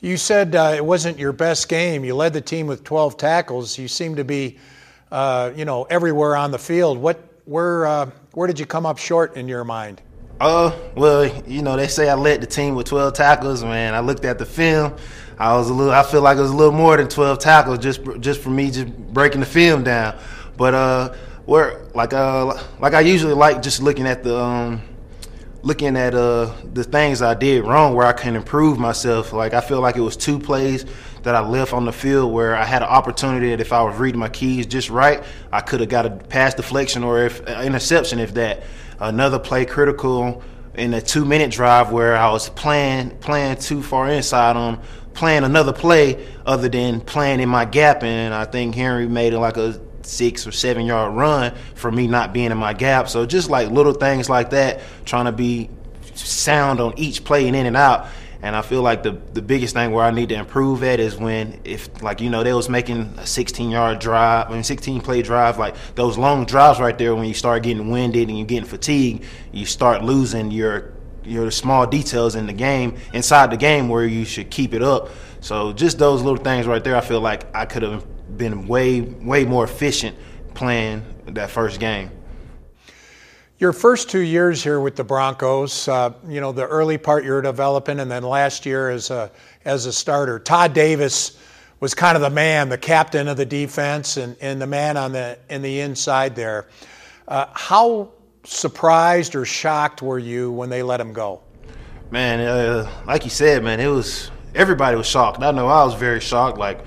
You 0.00 0.16
said 0.16 0.54
uh, 0.54 0.74
it 0.76 0.84
wasn't 0.84 1.18
your 1.18 1.32
best 1.32 1.68
game. 1.68 2.04
You 2.04 2.14
led 2.14 2.32
the 2.32 2.40
team 2.40 2.66
with 2.66 2.84
12 2.84 3.16
tackles. 3.16 3.76
You 3.78 3.88
seem 3.88 4.16
to 4.16 4.24
be, 4.24 4.58
uh, 5.10 5.50
you 5.56 5.64
know, 5.64 5.84
everywhere 5.84 6.36
on 6.36 6.50
the 6.50 6.58
field. 6.58 6.98
What, 6.98 7.18
where, 7.46 7.86
uh, 7.86 8.10
where 8.32 8.46
did 8.46 8.60
you 8.60 8.66
come 8.66 8.86
up 8.86 8.98
short 8.98 9.36
in 9.36 9.48
your 9.48 9.64
mind? 9.64 10.00
Uh, 10.40 10.72
well, 10.94 11.26
you 11.48 11.62
know, 11.62 11.76
they 11.76 11.88
say 11.88 12.08
I 12.08 12.14
led 12.14 12.40
the 12.40 12.46
team 12.46 12.76
with 12.76 12.86
12 12.86 13.12
tackles. 13.14 13.64
Man, 13.64 13.94
I 13.94 14.00
looked 14.00 14.24
at 14.24 14.38
the 14.38 14.46
film. 14.46 14.94
I 15.36 15.54
was 15.54 15.68
a 15.68 15.74
little. 15.74 15.92
I 15.92 16.04
feel 16.04 16.20
like 16.20 16.38
it 16.38 16.42
was 16.42 16.52
a 16.52 16.56
little 16.56 16.72
more 16.72 16.96
than 16.96 17.08
12 17.08 17.38
tackles 17.38 17.78
just 17.78 18.00
just 18.20 18.40
for 18.40 18.50
me 18.50 18.70
just 18.70 18.88
breaking 19.12 19.40
the 19.40 19.46
film 19.46 19.84
down. 19.84 20.18
But 20.56 20.74
uh, 20.74 21.14
where 21.48 21.80
like 21.94 22.12
uh 22.12 22.62
like 22.78 22.92
I 22.92 23.00
usually 23.00 23.32
like 23.32 23.62
just 23.62 23.80
looking 23.80 24.06
at 24.06 24.22
the 24.22 24.36
um 24.36 24.82
looking 25.62 25.96
at 25.96 26.14
uh 26.14 26.52
the 26.72 26.84
things 26.84 27.20
I 27.20 27.34
did 27.34 27.64
wrong 27.64 27.94
where 27.94 28.06
I 28.06 28.12
can 28.12 28.36
improve 28.36 28.78
myself. 28.78 29.32
Like 29.32 29.54
I 29.54 29.60
feel 29.60 29.80
like 29.80 29.96
it 29.96 30.00
was 30.00 30.16
two 30.16 30.38
plays 30.38 30.84
that 31.22 31.34
I 31.34 31.40
left 31.40 31.72
on 31.72 31.84
the 31.84 31.92
field 31.92 32.32
where 32.32 32.56
I 32.56 32.64
had 32.64 32.82
an 32.82 32.88
opportunity 32.88 33.50
that 33.50 33.60
if 33.60 33.72
I 33.72 33.82
was 33.82 33.98
reading 33.98 34.20
my 34.20 34.28
keys 34.28 34.66
just 34.66 34.88
right, 34.90 35.22
I 35.52 35.60
could 35.60 35.80
have 35.80 35.88
got 35.88 36.06
a 36.06 36.10
pass 36.10 36.54
deflection 36.54 37.02
or 37.02 37.24
if 37.24 37.46
uh, 37.48 37.62
interception 37.62 38.18
if 38.18 38.34
that. 38.34 38.62
Another 39.00 39.38
play 39.38 39.64
critical 39.64 40.42
in 40.74 40.94
a 40.94 41.00
two 41.00 41.24
minute 41.24 41.50
drive 41.50 41.92
where 41.92 42.16
I 42.16 42.30
was 42.30 42.48
playing 42.48 43.10
playing 43.18 43.56
too 43.56 43.82
far 43.82 44.08
inside 44.08 44.56
on 44.56 44.80
playing 45.14 45.42
another 45.42 45.72
play 45.72 46.26
other 46.46 46.68
than 46.68 47.00
playing 47.00 47.40
in 47.40 47.48
my 47.48 47.64
gap 47.64 48.04
and 48.04 48.32
I 48.32 48.44
think 48.44 48.76
Henry 48.76 49.08
made 49.08 49.32
it 49.32 49.38
like 49.40 49.56
a 49.56 49.80
six 50.08 50.46
or 50.46 50.52
seven 50.52 50.86
yard 50.86 51.14
run 51.14 51.54
for 51.74 51.90
me 51.90 52.06
not 52.06 52.32
being 52.32 52.50
in 52.50 52.58
my 52.58 52.72
gap. 52.72 53.08
So 53.08 53.26
just 53.26 53.50
like 53.50 53.70
little 53.70 53.92
things 53.92 54.28
like 54.28 54.50
that, 54.50 54.80
trying 55.04 55.26
to 55.26 55.32
be 55.32 55.70
sound 56.14 56.80
on 56.80 56.94
each 56.96 57.24
play 57.24 57.46
and 57.46 57.56
in 57.56 57.66
and 57.66 57.76
out. 57.76 58.08
And 58.40 58.54
I 58.54 58.62
feel 58.62 58.82
like 58.82 59.02
the 59.02 59.12
the 59.32 59.42
biggest 59.42 59.74
thing 59.74 59.90
where 59.90 60.04
I 60.04 60.12
need 60.12 60.28
to 60.28 60.36
improve 60.36 60.84
at 60.84 61.00
is 61.00 61.16
when 61.16 61.60
if 61.64 62.02
like 62.02 62.20
you 62.20 62.30
know 62.30 62.44
they 62.44 62.52
was 62.52 62.68
making 62.68 63.00
a 63.18 63.26
16 63.26 63.68
yard 63.68 63.98
drive, 63.98 64.48
I 64.48 64.54
mean 64.54 64.62
16 64.62 65.00
play 65.00 65.22
drive, 65.22 65.58
like 65.58 65.74
those 65.96 66.16
long 66.16 66.44
drives 66.44 66.78
right 66.78 66.96
there. 66.96 67.16
When 67.16 67.24
you 67.24 67.34
start 67.34 67.64
getting 67.64 67.90
winded 67.90 68.28
and 68.28 68.38
you're 68.38 68.46
getting 68.46 68.68
fatigued, 68.68 69.24
you 69.52 69.66
start 69.66 70.04
losing 70.04 70.52
your 70.52 70.92
your 71.24 71.50
small 71.50 71.86
details 71.86 72.36
in 72.36 72.46
the 72.46 72.52
game 72.52 72.96
inside 73.12 73.50
the 73.50 73.56
game 73.56 73.88
where 73.88 74.06
you 74.06 74.24
should 74.24 74.50
keep 74.50 74.72
it 74.72 74.82
up. 74.82 75.10
So 75.40 75.72
just 75.72 75.98
those 75.98 76.22
little 76.22 76.42
things 76.42 76.66
right 76.66 76.82
there, 76.82 76.96
I 76.96 77.00
feel 77.00 77.20
like 77.20 77.44
I 77.54 77.66
could 77.66 77.82
have 77.82 78.06
been 78.36 78.66
way 78.66 79.00
way 79.00 79.44
more 79.44 79.64
efficient 79.64 80.16
playing 80.54 81.04
that 81.26 81.50
first 81.50 81.80
game. 81.80 82.10
Your 83.58 83.72
first 83.72 84.08
two 84.08 84.20
years 84.20 84.62
here 84.62 84.80
with 84.80 84.94
the 84.94 85.02
Broncos, 85.02 85.88
uh, 85.88 86.12
you 86.28 86.40
know, 86.40 86.52
the 86.52 86.66
early 86.66 86.96
part 86.96 87.24
you're 87.24 87.42
developing, 87.42 87.98
and 87.98 88.10
then 88.10 88.22
last 88.22 88.64
year 88.64 88.90
as 88.90 89.10
a 89.10 89.30
as 89.64 89.86
a 89.86 89.92
starter. 89.92 90.38
Todd 90.38 90.74
Davis 90.74 91.38
was 91.80 91.94
kind 91.94 92.16
of 92.16 92.22
the 92.22 92.30
man, 92.30 92.68
the 92.68 92.78
captain 92.78 93.28
of 93.28 93.36
the 93.36 93.46
defense, 93.46 94.16
and, 94.16 94.36
and 94.40 94.60
the 94.60 94.66
man 94.66 94.96
on 94.96 95.12
the 95.12 95.38
in 95.48 95.62
the 95.62 95.80
inside 95.80 96.36
there. 96.36 96.68
Uh, 97.26 97.46
how 97.52 98.10
surprised 98.44 99.34
or 99.34 99.44
shocked 99.44 100.02
were 100.02 100.18
you 100.18 100.50
when 100.50 100.70
they 100.70 100.82
let 100.82 101.00
him 101.00 101.12
go? 101.12 101.42
Man, 102.10 102.40
uh, 102.40 102.90
like 103.06 103.24
you 103.24 103.30
said, 103.30 103.62
man, 103.62 103.80
it 103.80 103.88
was 103.88 104.30
everybody 104.54 104.96
was 104.96 105.06
shocked. 105.06 105.42
I 105.42 105.50
know 105.50 105.68
I 105.68 105.84
was 105.84 105.94
very 105.94 106.20
shocked. 106.20 106.58
Like 106.58 106.80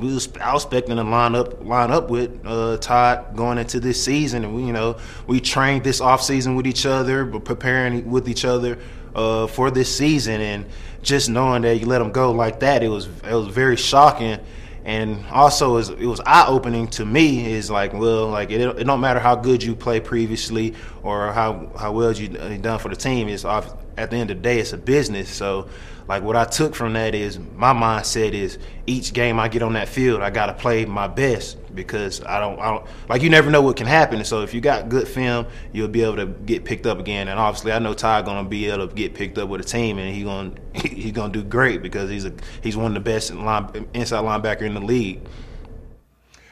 we 0.00 0.14
was, 0.14 0.28
I 0.40 0.52
was 0.52 0.64
expecting 0.64 0.96
to 0.96 1.02
line 1.02 1.34
up 1.34 1.64
line 1.64 1.90
up 1.90 2.10
with 2.10 2.40
uh, 2.44 2.78
Todd 2.78 3.36
going 3.36 3.58
into 3.58 3.80
this 3.80 4.02
season, 4.02 4.44
and 4.44 4.54
we, 4.54 4.64
you 4.64 4.72
know 4.72 4.98
we 5.26 5.40
trained 5.40 5.84
this 5.84 6.00
off 6.00 6.22
season 6.22 6.56
with 6.56 6.66
each 6.66 6.86
other, 6.86 7.24
but 7.24 7.44
preparing 7.44 8.10
with 8.10 8.28
each 8.28 8.44
other 8.44 8.78
uh, 9.14 9.46
for 9.46 9.70
this 9.70 9.94
season, 9.94 10.40
and 10.40 10.66
just 11.02 11.28
knowing 11.28 11.62
that 11.62 11.76
you 11.76 11.86
let 11.86 12.00
him 12.00 12.12
go 12.12 12.32
like 12.32 12.60
that, 12.60 12.82
it 12.82 12.88
was 12.88 13.06
it 13.06 13.34
was 13.34 13.48
very 13.48 13.76
shocking, 13.76 14.38
and 14.84 15.24
also 15.26 15.76
it 15.76 16.06
was, 16.06 16.20
eye 16.26 16.46
opening 16.46 16.88
to 16.88 17.04
me. 17.04 17.52
Is 17.52 17.70
like 17.70 17.92
well, 17.92 18.28
like 18.28 18.50
it, 18.50 18.60
it 18.60 18.84
don't 18.84 19.00
matter 19.00 19.20
how 19.20 19.34
good 19.34 19.62
you 19.62 19.74
play 19.74 20.00
previously 20.00 20.74
or 21.02 21.32
how 21.32 21.70
how 21.76 21.92
well 21.92 22.12
you 22.12 22.28
done 22.58 22.78
for 22.78 22.88
the 22.88 22.96
team. 22.96 23.28
It's 23.28 23.44
off, 23.44 23.74
at 23.96 24.10
the 24.10 24.16
end 24.16 24.30
of 24.30 24.38
the 24.38 24.42
day, 24.42 24.58
it's 24.60 24.72
a 24.72 24.78
business, 24.78 25.28
so 25.28 25.68
like 26.08 26.22
what 26.22 26.36
I 26.36 26.44
took 26.44 26.74
from 26.74 26.94
that 26.94 27.14
is 27.14 27.38
my 27.38 27.72
mindset 27.72 28.32
is 28.32 28.58
each 28.86 29.12
game 29.12 29.38
I 29.38 29.48
get 29.48 29.62
on 29.62 29.74
that 29.74 29.88
field, 29.88 30.20
I 30.22 30.30
got 30.30 30.46
to 30.46 30.54
play 30.54 30.84
my 30.84 31.06
best 31.06 31.58
because 31.74 32.22
I 32.24 32.40
don't, 32.40 32.58
I 32.58 32.70
don't 32.72 32.86
like 33.08 33.22
you 33.22 33.30
never 33.30 33.50
know 33.50 33.62
what 33.62 33.76
can 33.76 33.86
happen. 33.86 34.24
So 34.24 34.42
if 34.42 34.52
you 34.52 34.60
got 34.60 34.88
good 34.88 35.06
film, 35.06 35.46
you'll 35.72 35.88
be 35.88 36.02
able 36.02 36.16
to 36.16 36.26
get 36.26 36.64
picked 36.64 36.86
up 36.86 36.98
again. 36.98 37.28
And 37.28 37.38
obviously, 37.38 37.72
I 37.72 37.78
know 37.78 37.94
Ty 37.94 38.22
gonna 38.22 38.48
be 38.48 38.68
able 38.68 38.88
to 38.88 38.94
get 38.94 39.14
picked 39.14 39.38
up 39.38 39.48
with 39.48 39.60
a 39.60 39.64
team, 39.64 39.98
and 39.98 40.14
he 40.14 40.24
gonna 40.24 40.52
he's 40.74 41.12
gonna 41.12 41.32
do 41.32 41.42
great 41.42 41.82
because 41.82 42.10
he's 42.10 42.24
a 42.24 42.32
he's 42.62 42.76
one 42.76 42.86
of 42.86 42.94
the 42.94 43.00
best 43.00 43.32
line, 43.32 43.88
inside 43.94 44.24
linebacker 44.24 44.62
in 44.62 44.74
the 44.74 44.80
league. 44.80 45.20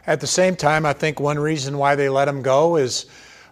At 0.06 0.20
the 0.20 0.26
same 0.26 0.56
time, 0.56 0.86
I 0.86 0.92
think 0.92 1.20
one 1.20 1.38
reason 1.38 1.76
why 1.78 1.94
they 1.96 2.08
let 2.08 2.28
him 2.28 2.42
go 2.42 2.76
is. 2.76 3.06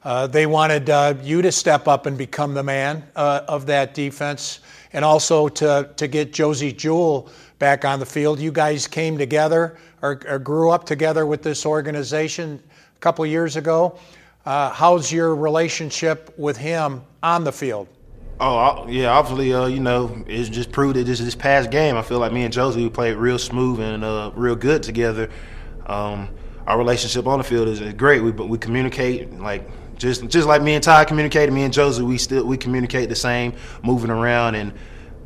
Uh, 0.04 0.26
they 0.26 0.46
wanted 0.46 0.90
uh, 0.90 1.14
you 1.22 1.42
to 1.42 1.50
step 1.50 1.88
up 1.88 2.06
and 2.06 2.16
become 2.16 2.54
the 2.54 2.62
man 2.62 3.04
uh, 3.16 3.42
of 3.48 3.66
that 3.66 3.94
defense 3.94 4.60
and 4.92 5.04
also 5.04 5.48
to, 5.48 5.90
to 5.96 6.06
get 6.06 6.32
Josey 6.32 6.72
Jewell 6.72 7.28
back 7.58 7.84
on 7.84 7.98
the 7.98 8.06
field. 8.06 8.38
You 8.38 8.52
guys 8.52 8.86
came 8.86 9.18
together 9.18 9.76
or, 10.02 10.20
or 10.28 10.38
grew 10.38 10.70
up 10.70 10.84
together 10.84 11.26
with 11.26 11.42
this 11.42 11.66
organization 11.66 12.62
a 12.94 12.98
couple 13.00 13.26
years 13.26 13.56
ago. 13.56 13.98
Uh, 14.46 14.70
how's 14.70 15.12
your 15.12 15.34
relationship 15.34 16.32
with 16.38 16.56
him 16.56 17.02
on 17.22 17.44
the 17.44 17.52
field? 17.52 17.88
Oh 18.40 18.86
yeah, 18.88 19.08
obviously, 19.08 19.52
uh, 19.52 19.66
you 19.66 19.80
know, 19.80 20.24
it's 20.28 20.48
just 20.48 20.70
proved 20.70 20.94
that 20.94 21.04
this 21.04 21.18
this 21.18 21.34
past 21.34 21.72
game. 21.72 21.96
I 21.96 22.02
feel 22.02 22.20
like 22.20 22.32
me 22.32 22.44
and 22.44 22.52
Josey 22.54 22.84
we 22.84 22.88
played 22.88 23.16
real 23.16 23.38
smooth 23.38 23.80
and 23.80 24.04
uh, 24.04 24.30
real 24.34 24.54
good 24.54 24.80
together. 24.80 25.28
Um, 25.86 26.28
our 26.68 26.78
relationship 26.78 27.26
on 27.26 27.38
the 27.38 27.44
field 27.44 27.66
is 27.66 27.80
great. 27.94 28.22
We 28.22 28.30
we 28.30 28.56
communicate 28.56 29.32
like 29.40 29.68
just 29.98 30.28
just 30.28 30.46
like 30.48 30.62
me 30.62 30.74
and 30.74 30.82
Ty 30.82 31.04
communicated, 31.04 31.52
me 31.52 31.62
and 31.64 31.72
Josey, 31.72 32.02
we 32.02 32.18
still 32.18 32.44
we 32.44 32.56
communicate 32.56 33.08
the 33.08 33.16
same, 33.16 33.52
moving 33.82 34.10
around 34.10 34.54
and 34.54 34.72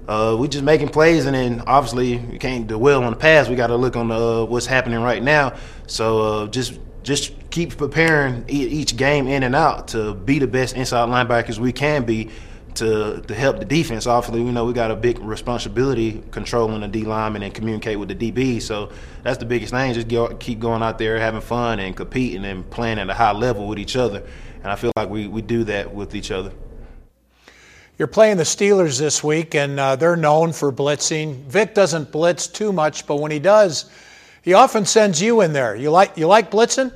uh, 0.09 0.37
we 0.39 0.49
just 0.49 0.65
making 0.65 0.89
plays. 0.89 1.27
And 1.27 1.35
then 1.35 1.63
obviously 1.67 2.19
we 2.19 2.39
can't 2.39 2.67
dwell 2.67 3.05
on 3.05 3.13
the 3.13 3.19
past. 3.19 3.49
We 3.51 3.57
got 3.57 3.69
to 3.69 3.77
look 3.77 3.97
on 3.97 4.09
the, 4.09 4.15
uh, 4.15 4.45
what's 4.45 4.67
happening 4.67 5.01
right 5.01 5.23
now. 5.23 5.57
So 5.87 6.21
uh, 6.21 6.47
just 6.49 6.79
just 7.03 7.33
keep 7.51 7.77
preparing 7.77 8.45
each 8.49 8.97
game 8.97 9.27
in 9.27 9.43
and 9.43 9.55
out 9.55 9.89
to 9.89 10.15
be 10.15 10.39
the 10.39 10.47
best 10.47 10.77
inside 10.77 11.09
linebackers 11.09 11.59
we 11.59 11.73
can 11.73 12.05
be 12.05 12.31
to 12.75 13.21
to 13.27 13.35
help 13.35 13.59
the 13.59 13.65
defense. 13.65 14.07
Obviously, 14.07 14.43
we 14.43 14.51
know 14.51 14.65
we 14.65 14.73
got 14.73 14.91
a 14.91 14.97
big 14.97 15.19
responsibility 15.19 16.23
controlling 16.31 16.81
the 16.81 16.89
D 16.89 17.03
lineman 17.05 17.43
and 17.43 17.53
communicate 17.53 17.99
with 17.99 18.09
the 18.09 18.15
DB. 18.15 18.63
So 18.63 18.93
that's 19.23 19.39
the 19.39 19.45
biggest 19.45 19.73
thing. 19.73 19.93
Just 19.95 20.09
go, 20.09 20.29
keep 20.37 20.61
going 20.61 20.83
out 20.83 20.99
there, 20.99 21.19
having 21.19 21.41
fun, 21.41 21.81
and 21.81 21.97
competing 21.97 22.45
and 22.45 22.69
playing 22.71 22.99
at 22.99 23.11
a 23.11 23.15
high 23.15 23.33
level 23.33 23.67
with 23.67 23.79
each 23.79 23.97
other. 23.97 24.23
And 24.63 24.71
I 24.71 24.77
feel 24.77 24.93
like 24.97 25.09
we, 25.09 25.27
we 25.27 25.43
do 25.43 25.65
that 25.65 25.93
with 25.93 26.15
each 26.15 26.31
other. 26.31 26.53
You're 27.99 28.09
playing 28.09 28.37
the 28.37 28.45
Steelers 28.45 28.99
this 28.99 29.23
week, 29.23 29.55
and 29.55 29.79
uh, 29.79 29.97
they're 29.97 30.17
known 30.17 30.53
for 30.53 30.73
blitzing. 30.73 31.37
Vic 31.45 31.75
doesn't 31.75 32.11
blitz 32.11 32.47
too 32.47 32.73
much, 32.73 33.07
but 33.07 33.17
when 33.17 33.31
he 33.31 33.39
does, 33.39 33.91
he 34.43 34.55
often 34.55 34.85
sends 34.85 35.21
you 35.21 35.41
in 35.41 35.53
there. 35.53 35.77
You 35.77 35.91
like 35.91 36.17
you 36.17 36.27
like 36.27 36.51
blitzing? 36.51 36.93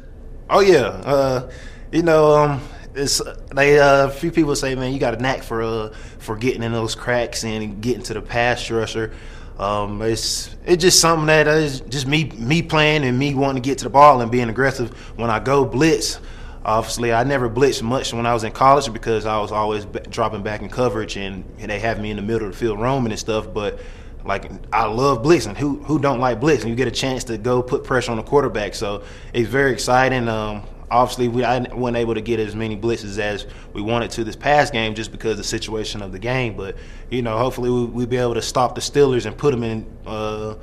Oh 0.49 0.61
yeah, 0.61 0.87
uh, 1.05 1.51
you 1.93 2.03
know, 2.03 2.35
um, 2.35 2.61
it's 2.95 3.21
they 3.55 3.79
uh, 3.79 4.07
a 4.07 4.11
few 4.11 4.33
people 4.33 4.57
say, 4.57 4.75
man, 4.75 4.93
you 4.93 4.99
got 4.99 5.15
a 5.15 5.19
knack 5.19 5.43
for 5.43 5.63
uh, 5.63 5.91
for 6.19 6.35
getting 6.37 6.63
in 6.63 6.73
those 6.73 6.95
cracks 6.95 7.45
and 7.45 7.81
getting 7.81 8.03
to 8.05 8.15
the 8.15 8.23
pass 8.23 8.71
rusher. 8.71 9.13
Um, 9.59 10.03
it's 10.03 10.57
it's 10.65 10.83
just 10.83 11.01
something 11.01 11.27
that 11.27 11.47
is 11.47 11.81
just 11.83 12.07
me 12.07 12.25
me 12.37 12.63
playing 12.63 13.05
and 13.05 13.19
me 13.19 13.35
wanting 13.35 13.63
to 13.63 13.69
get 13.69 13.79
to 13.79 13.85
the 13.85 13.91
ball 13.91 14.23
and 14.23 14.31
being 14.31 14.49
aggressive 14.49 14.97
when 15.17 15.31
I 15.31 15.41
go 15.41 15.65
blitz. 15.65 16.19
Obviously, 16.67 17.13
I 17.13 17.23
never 17.23 17.49
blitzed 17.49 17.83
much 17.83 18.13
when 18.13 18.27
I 18.27 18.35
was 18.35 18.43
in 18.43 18.51
college 18.51 18.93
because 18.93 19.25
I 19.25 19.39
was 19.39 19.53
always 19.53 19.87
b- 19.87 20.01
dropping 20.11 20.43
back 20.43 20.63
in 20.63 20.69
coverage 20.69 21.17
and, 21.17 21.45
and 21.61 21.71
they 21.71 21.79
have 21.79 22.01
me 22.01 22.11
in 22.11 22.17
the 22.17 22.23
middle 22.23 22.49
of 22.49 22.55
the 22.55 22.59
field 22.59 22.81
roaming 22.81 23.13
and 23.13 23.19
stuff. 23.21 23.55
But 23.55 23.79
like 24.25 24.51
I 24.73 24.87
love 24.87 25.23
blitzing. 25.23 25.57
Who 25.57 25.77
who 25.85 26.01
don't 26.01 26.19
like 26.19 26.41
blitzing? 26.41 26.67
You 26.69 26.75
get 26.75 26.89
a 26.89 26.91
chance 26.91 27.23
to 27.25 27.39
go 27.39 27.63
put 27.63 27.85
pressure 27.85 28.11
on 28.11 28.17
the 28.17 28.25
quarterback. 28.25 28.75
So 28.75 29.05
it's 29.33 29.49
very 29.49 29.71
exciting. 29.73 30.29
Um, 30.29 30.65
obviously, 30.91 31.29
we 31.29 31.45
I 31.45 31.61
wasn't 31.73 31.99
able 31.99 32.15
to 32.15 32.21
get 32.21 32.41
as 32.41 32.57
many 32.57 32.77
blitzes 32.77 33.17
as 33.21 33.47
we 33.73 33.81
wanted 33.81 34.11
to 34.11 34.25
this 34.25 34.35
past 34.35 34.73
game 34.73 34.97
just 34.97 35.13
because 35.13 35.33
of 35.33 35.39
the 35.39 35.45
situation 35.45 36.03
of 36.03 36.11
the 36.11 36.19
game. 36.19 36.57
But 36.57 36.77
you 37.11 37.23
know, 37.23 37.39
hopefully 37.39 37.71
we, 37.71 37.85
will 37.85 38.07
be 38.07 38.17
able 38.17 38.35
to 38.35 38.43
stop 38.43 38.75
the 38.75 38.81
Steelers 38.81 39.25
and 39.25 39.39
put 39.39 39.53
them 39.53 39.63
in. 39.63 39.87
Uh, 40.05 40.57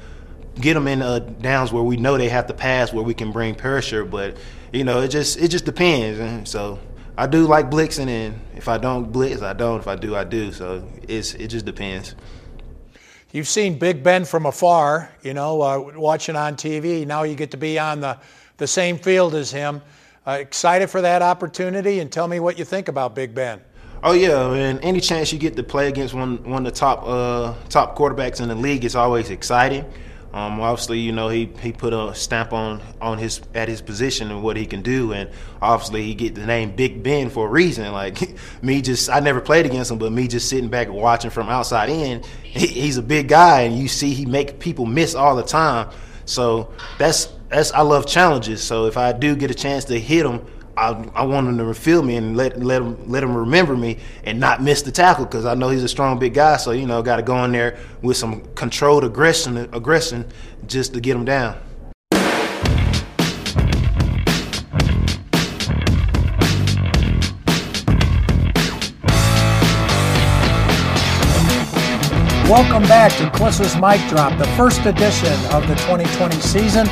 get 0.59 0.73
them 0.75 0.87
in 0.87 1.01
uh, 1.01 1.17
downs 1.17 1.71
where 1.71 1.81
we 1.81 1.95
know 1.95 2.17
they 2.17 2.29
have 2.29 2.45
to 2.47 2.53
pass, 2.53 2.91
where 2.93 3.03
we 3.03 3.13
can 3.13 3.31
bring 3.31 3.55
pressure. 3.55 4.03
But 4.03 4.37
you 4.73 4.83
know, 4.83 5.01
it 5.01 5.09
just 5.09 5.39
it 5.39 5.49
just 5.49 5.65
depends. 5.65 6.19
And 6.19 6.47
so 6.47 6.79
I 7.17 7.27
do 7.27 7.45
like 7.45 7.69
blitzing, 7.69 8.07
and 8.09 8.41
if 8.55 8.67
I 8.67 8.77
don't 8.77 9.11
blitz, 9.11 9.41
I 9.41 9.53
don't. 9.53 9.79
If 9.79 9.87
I 9.87 9.95
do, 9.95 10.15
I 10.15 10.23
do. 10.23 10.51
So 10.51 10.87
it's 11.07 11.35
it 11.35 11.47
just 11.47 11.65
depends. 11.65 12.15
You've 13.31 13.47
seen 13.47 13.79
Big 13.79 14.03
Ben 14.03 14.25
from 14.25 14.45
afar, 14.45 15.09
you 15.23 15.33
know, 15.33 15.61
uh, 15.61 15.91
watching 15.95 16.35
on 16.35 16.55
TV. 16.55 17.05
Now 17.05 17.23
you 17.23 17.35
get 17.35 17.51
to 17.51 17.57
be 17.57 17.79
on 17.79 18.01
the 18.01 18.17
the 18.57 18.67
same 18.67 18.97
field 18.97 19.35
as 19.35 19.51
him. 19.51 19.81
Uh, 20.25 20.37
excited 20.39 20.89
for 20.89 21.01
that 21.01 21.21
opportunity, 21.21 21.99
and 21.99 22.11
tell 22.11 22.27
me 22.27 22.39
what 22.39 22.57
you 22.57 22.65
think 22.65 22.87
about 22.87 23.13
Big 23.13 23.35
Ben. 23.35 23.61
Oh 24.01 24.13
yeah, 24.13 24.49
man. 24.49 24.79
Any 24.79 24.99
chance 24.99 25.31
you 25.31 25.39
get 25.39 25.55
to 25.55 25.63
play 25.63 25.87
against 25.87 26.13
one 26.13 26.43
one 26.43 26.65
of 26.65 26.73
the 26.73 26.77
top 26.77 27.03
uh, 27.05 27.53
top 27.69 27.95
quarterbacks 27.95 28.41
in 28.41 28.49
the 28.49 28.55
league 28.55 28.85
is 28.85 28.95
always 28.95 29.29
exciting. 29.29 29.85
Um, 30.33 30.59
obviously, 30.61 30.99
you 30.99 31.11
know 31.11 31.29
he, 31.29 31.45
he 31.61 31.71
put 31.71 31.93
a 31.93 32.15
stamp 32.15 32.53
on 32.53 32.81
on 32.99 33.19
his 33.19 33.41
at 33.53 33.69
his 33.69 33.83
position 33.83 34.31
and 34.31 34.41
what 34.41 34.57
he 34.57 34.65
can 34.65 34.81
do, 34.81 35.13
and 35.13 35.29
obviously 35.61 36.03
he 36.03 36.15
get 36.15 36.33
the 36.33 36.45
name 36.45 36.75
Big 36.75 37.03
Ben 37.03 37.29
for 37.29 37.47
a 37.47 37.49
reason. 37.49 37.83
Like 37.93 38.35
me, 38.63 38.81
just 38.81 39.09
I 39.09 39.19
never 39.19 39.39
played 39.39 39.67
against 39.67 39.91
him, 39.91 39.99
but 39.99 40.11
me 40.11 40.27
just 40.27 40.49
sitting 40.49 40.67
back 40.69 40.87
and 40.87 40.95
watching 40.95 41.29
from 41.29 41.47
outside 41.47 41.89
in, 41.89 42.23
he, 42.41 42.65
he's 42.65 42.97
a 42.97 43.03
big 43.03 43.27
guy, 43.27 43.61
and 43.61 43.77
you 43.77 43.87
see 43.87 44.13
he 44.13 44.25
make 44.25 44.59
people 44.59 44.87
miss 44.87 45.13
all 45.13 45.35
the 45.35 45.43
time. 45.43 45.89
So 46.25 46.73
that's 46.97 47.29
that's 47.49 47.71
I 47.71 47.81
love 47.81 48.07
challenges. 48.07 48.63
So 48.63 48.87
if 48.87 48.97
I 48.97 49.11
do 49.11 49.35
get 49.35 49.51
a 49.51 49.53
chance 49.53 49.85
to 49.85 49.99
hit 49.99 50.25
him, 50.25 50.43
I, 50.75 51.07
I 51.13 51.23
want 51.23 51.47
him 51.47 51.57
to 51.59 51.73
feel 51.73 52.01
me 52.01 52.15
and 52.15 52.35
let 52.35 52.59
let 52.59 52.81
him 52.81 52.97
let 53.07 53.23
him 53.23 53.35
remember 53.35 53.77
me 53.77 53.99
and 54.23 54.39
not 54.39 54.61
miss 54.61 54.81
the 54.81 54.91
tackle 54.91 55.25
because 55.25 55.45
I 55.45 55.53
know 55.53 55.69
he's 55.69 55.83
a 55.83 55.87
strong 55.87 56.17
big 56.17 56.33
guy. 56.33 56.57
So 56.57 56.71
you 56.71 56.87
know, 56.87 57.01
got 57.03 57.17
to 57.17 57.21
go 57.21 57.43
in 57.45 57.51
there 57.51 57.77
with 58.01 58.17
some 58.17 58.41
controlled 58.55 59.03
aggression 59.03 59.57
aggression 59.57 60.25
just 60.65 60.93
to 60.93 60.99
get 60.99 61.15
him 61.15 61.25
down. 61.25 61.57
Welcome 72.49 72.83
back 72.83 73.11
to 73.17 73.29
Klis's 73.31 73.75
Mic 73.75 73.99
Drop, 74.09 74.37
the 74.37 74.47
first 74.57 74.85
edition 74.85 75.33
of 75.51 75.67
the 75.67 75.75
2020 75.75 76.35
season. 76.37 76.87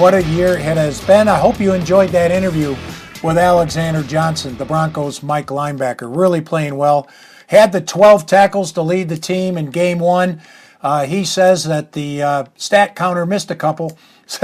What 0.00 0.14
a 0.14 0.22
year 0.24 0.54
it 0.54 0.76
has 0.76 1.00
been. 1.02 1.28
I 1.28 1.38
hope 1.38 1.60
you 1.60 1.72
enjoyed 1.72 2.10
that 2.10 2.30
interview 2.30 2.74
with 3.22 3.38
Alexander 3.38 4.02
Johnson, 4.02 4.56
the 4.56 4.64
Broncos' 4.64 5.22
Mike 5.22 5.48
linebacker, 5.48 6.14
really 6.14 6.40
playing 6.40 6.76
well 6.76 7.08
had 7.48 7.72
the 7.72 7.80
12 7.80 8.26
tackles 8.26 8.72
to 8.72 8.82
lead 8.82 9.08
the 9.08 9.16
team 9.16 9.58
in 9.58 9.70
game 9.70 9.98
one. 9.98 10.40
Uh, 10.80 11.06
he 11.06 11.24
says 11.24 11.64
that 11.64 11.92
the 11.92 12.22
uh, 12.22 12.44
stat 12.56 12.94
counter 12.94 13.26
missed 13.26 13.50
a 13.50 13.54
couple. 13.54 13.98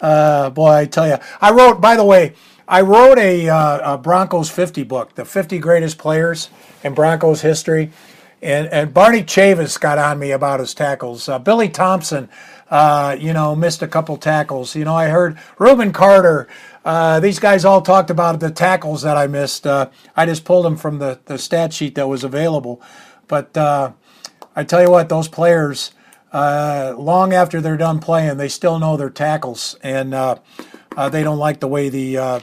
uh, 0.00 0.50
boy, 0.50 0.70
I 0.70 0.84
tell 0.86 1.08
you, 1.08 1.16
I 1.40 1.50
wrote. 1.50 1.80
By 1.80 1.96
the 1.96 2.04
way, 2.04 2.34
I 2.68 2.82
wrote 2.82 3.18
a, 3.18 3.48
uh, 3.48 3.94
a, 3.94 3.98
Broncos 3.98 4.50
50 4.50 4.84
book, 4.84 5.14
the 5.14 5.24
50 5.24 5.58
greatest 5.58 5.98
players 5.98 6.50
in 6.84 6.94
Broncos 6.94 7.40
history, 7.40 7.90
and 8.42 8.68
and 8.68 8.94
Barney 8.94 9.22
Chavous 9.22 9.80
got 9.80 9.98
on 9.98 10.18
me 10.18 10.30
about 10.30 10.60
his 10.60 10.74
tackles. 10.74 11.28
Uh, 11.28 11.38
Billy 11.38 11.70
Thompson, 11.70 12.28
uh, 12.70 13.16
you 13.18 13.32
know, 13.32 13.56
missed 13.56 13.82
a 13.82 13.88
couple 13.88 14.16
tackles. 14.18 14.76
You 14.76 14.84
know, 14.84 14.94
I 14.94 15.08
heard 15.08 15.38
Rubin 15.58 15.92
Carter. 15.92 16.46
These 17.20 17.38
guys 17.38 17.64
all 17.64 17.82
talked 17.82 18.10
about 18.10 18.40
the 18.40 18.50
tackles 18.50 19.02
that 19.02 19.16
I 19.16 19.26
missed. 19.26 19.66
I 19.66 19.90
just 20.26 20.44
pulled 20.44 20.64
them 20.64 20.76
from 20.76 20.98
the, 20.98 21.20
the 21.26 21.38
stat 21.38 21.72
sheet 21.72 21.94
that 21.94 22.08
was 22.08 22.24
available. 22.24 22.82
But 23.28 23.56
I 23.56 24.64
tell 24.64 24.82
you 24.82 24.90
what, 24.90 25.08
those 25.08 25.28
players, 25.28 25.92
uh, 26.32 26.94
long 26.96 27.32
after 27.32 27.60
they're 27.60 27.76
done 27.76 27.98
playing, 27.98 28.36
they 28.36 28.48
still 28.48 28.78
know 28.78 28.96
their 28.96 29.10
tackles, 29.10 29.76
and 29.82 30.14
uh, 30.14 30.36
uh, 30.96 31.08
they 31.08 31.22
don't 31.22 31.38
like 31.38 31.60
the 31.60 31.68
way 31.68 31.88
the 31.88 32.18
uh, 32.18 32.40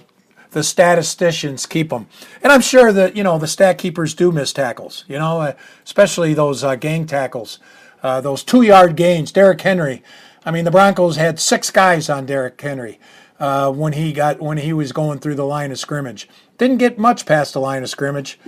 the 0.52 0.64
statisticians 0.64 1.66
keep 1.66 1.90
them. 1.90 2.08
And 2.42 2.52
I'm 2.52 2.62
sure 2.62 2.92
that 2.92 3.16
you 3.16 3.24
know 3.24 3.38
the 3.38 3.48
stat 3.48 3.78
keepers 3.78 4.14
do 4.14 4.32
miss 4.32 4.54
tackles. 4.54 5.06
You 5.08 5.20
know, 5.20 5.42
uh, 5.42 5.54
especially 5.84 6.34
those 6.34 6.64
uh, 6.64 6.76
gang 6.76 7.06
tackles, 7.06 7.60
those 8.02 8.44
two 8.44 8.62
yard 8.62 8.96
gains. 8.96 9.32
Derrick 9.32 9.62
Henry. 9.62 10.04
I 10.46 10.52
mean, 10.52 10.64
the 10.64 10.72
Broncos 10.72 11.18
had 11.18 11.42
six 11.42 11.70
guys 11.70 12.10
on 12.10 12.26
Derrick 12.26 12.60
Henry 12.60 13.00
when 13.40 13.94
he 13.94 14.14
got 14.14 14.42
when 14.42 14.58
he 14.58 14.74
was 14.74 14.92
going 14.92 15.20
through 15.20 15.36
the 15.36 15.46
line 15.46 15.72
of 15.72 15.80
scrimmage. 15.80 16.28
Didn't 16.58 16.78
get 16.78 16.98
much 16.98 17.26
past 17.26 17.54
the 17.54 17.60
line 17.60 17.84
of 17.84 17.90
scrimmage, 17.90 18.40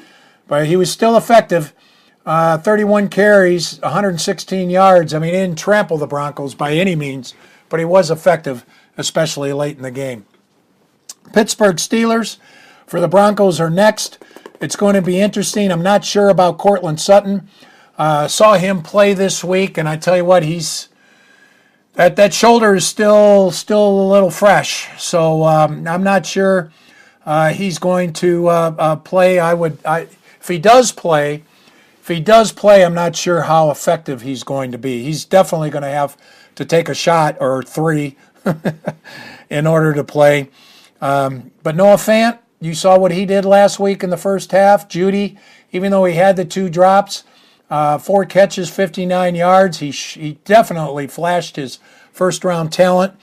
but 0.47 0.67
he 0.67 0.75
was 0.75 0.91
still 0.91 1.15
effective. 1.15 1.73
Uh, 2.25 2.57
31 2.57 3.09
carries, 3.09 3.79
116 3.81 4.69
yards. 4.69 5.13
I 5.13 5.19
mean, 5.19 5.33
he 5.33 5.39
didn't 5.39 5.57
trample 5.57 5.97
the 5.97 6.07
Broncos 6.07 6.53
by 6.53 6.73
any 6.73 6.95
means, 6.95 7.33
but 7.69 7.79
he 7.79 7.85
was 7.85 8.11
effective, 8.11 8.65
especially 8.97 9.53
late 9.53 9.77
in 9.77 9.83
the 9.83 9.91
game. 9.91 10.25
Pittsburgh 11.33 11.77
Steelers 11.77 12.37
for 12.85 12.99
the 12.99 13.07
Broncos 13.07 13.59
are 13.59 13.69
next. 13.69 14.17
It's 14.59 14.75
going 14.75 14.95
to 14.95 15.01
be 15.01 15.19
interesting. 15.19 15.71
I'm 15.71 15.81
not 15.81 16.03
sure 16.03 16.29
about 16.29 16.57
Courtland 16.57 16.99
Sutton. 16.99 17.47
Uh, 17.97 18.27
saw 18.27 18.55
him 18.55 18.81
play 18.81 19.13
this 19.13 19.43
week, 19.43 19.77
and 19.77 19.87
I 19.87 19.95
tell 19.95 20.17
you 20.17 20.25
what, 20.25 20.43
he's 20.43 20.88
that 21.93 22.15
that 22.15 22.33
shoulder 22.33 22.75
is 22.75 22.87
still 22.87 23.51
still 23.51 23.89
a 23.89 24.07
little 24.09 24.31
fresh. 24.31 24.87
So 25.01 25.43
um, 25.43 25.87
I'm 25.87 26.03
not 26.03 26.25
sure 26.25 26.71
uh, 27.25 27.49
he's 27.49 27.79
going 27.79 28.13
to 28.13 28.47
uh, 28.47 28.75
uh 28.77 28.95
play. 28.97 29.39
I 29.39 29.53
would, 29.53 29.77
I, 29.85 30.07
if 30.39 30.47
he 30.47 30.59
does 30.59 30.91
play, 30.91 31.43
if 32.01 32.07
he 32.07 32.19
does 32.19 32.51
play, 32.51 32.83
I'm 32.83 32.93
not 32.93 33.15
sure 33.15 33.41
how 33.41 33.69
effective 33.69 34.21
he's 34.21 34.43
going 34.43 34.71
to 34.71 34.77
be. 34.77 35.03
He's 35.03 35.25
definitely 35.25 35.69
going 35.69 35.83
to 35.83 35.89
have 35.89 36.17
to 36.55 36.65
take 36.65 36.89
a 36.89 36.93
shot 36.93 37.37
or 37.39 37.63
three 37.63 38.17
in 39.49 39.67
order 39.67 39.93
to 39.93 40.03
play. 40.03 40.49
Um, 41.01 41.51
but 41.63 41.75
Noah 41.75 41.95
Fant, 41.95 42.39
you 42.59 42.73
saw 42.73 42.97
what 42.97 43.11
he 43.11 43.25
did 43.25 43.45
last 43.45 43.79
week 43.79 44.03
in 44.03 44.09
the 44.09 44.17
first 44.17 44.51
half. 44.51 44.89
Jeudy, 44.89 45.37
even 45.71 45.91
though 45.91 46.05
he 46.05 46.15
had 46.15 46.35
the 46.35 46.45
two 46.45 46.69
drops, 46.69 47.23
uh, 47.69 47.97
four 47.97 48.25
catches, 48.25 48.69
59 48.69 49.35
yards, 49.35 49.79
he, 49.79 49.91
he 49.91 50.39
definitely 50.45 51.07
flashed 51.07 51.55
his 51.55 51.79
first 52.11 52.43
round 52.43 52.71
talent. 52.71 53.13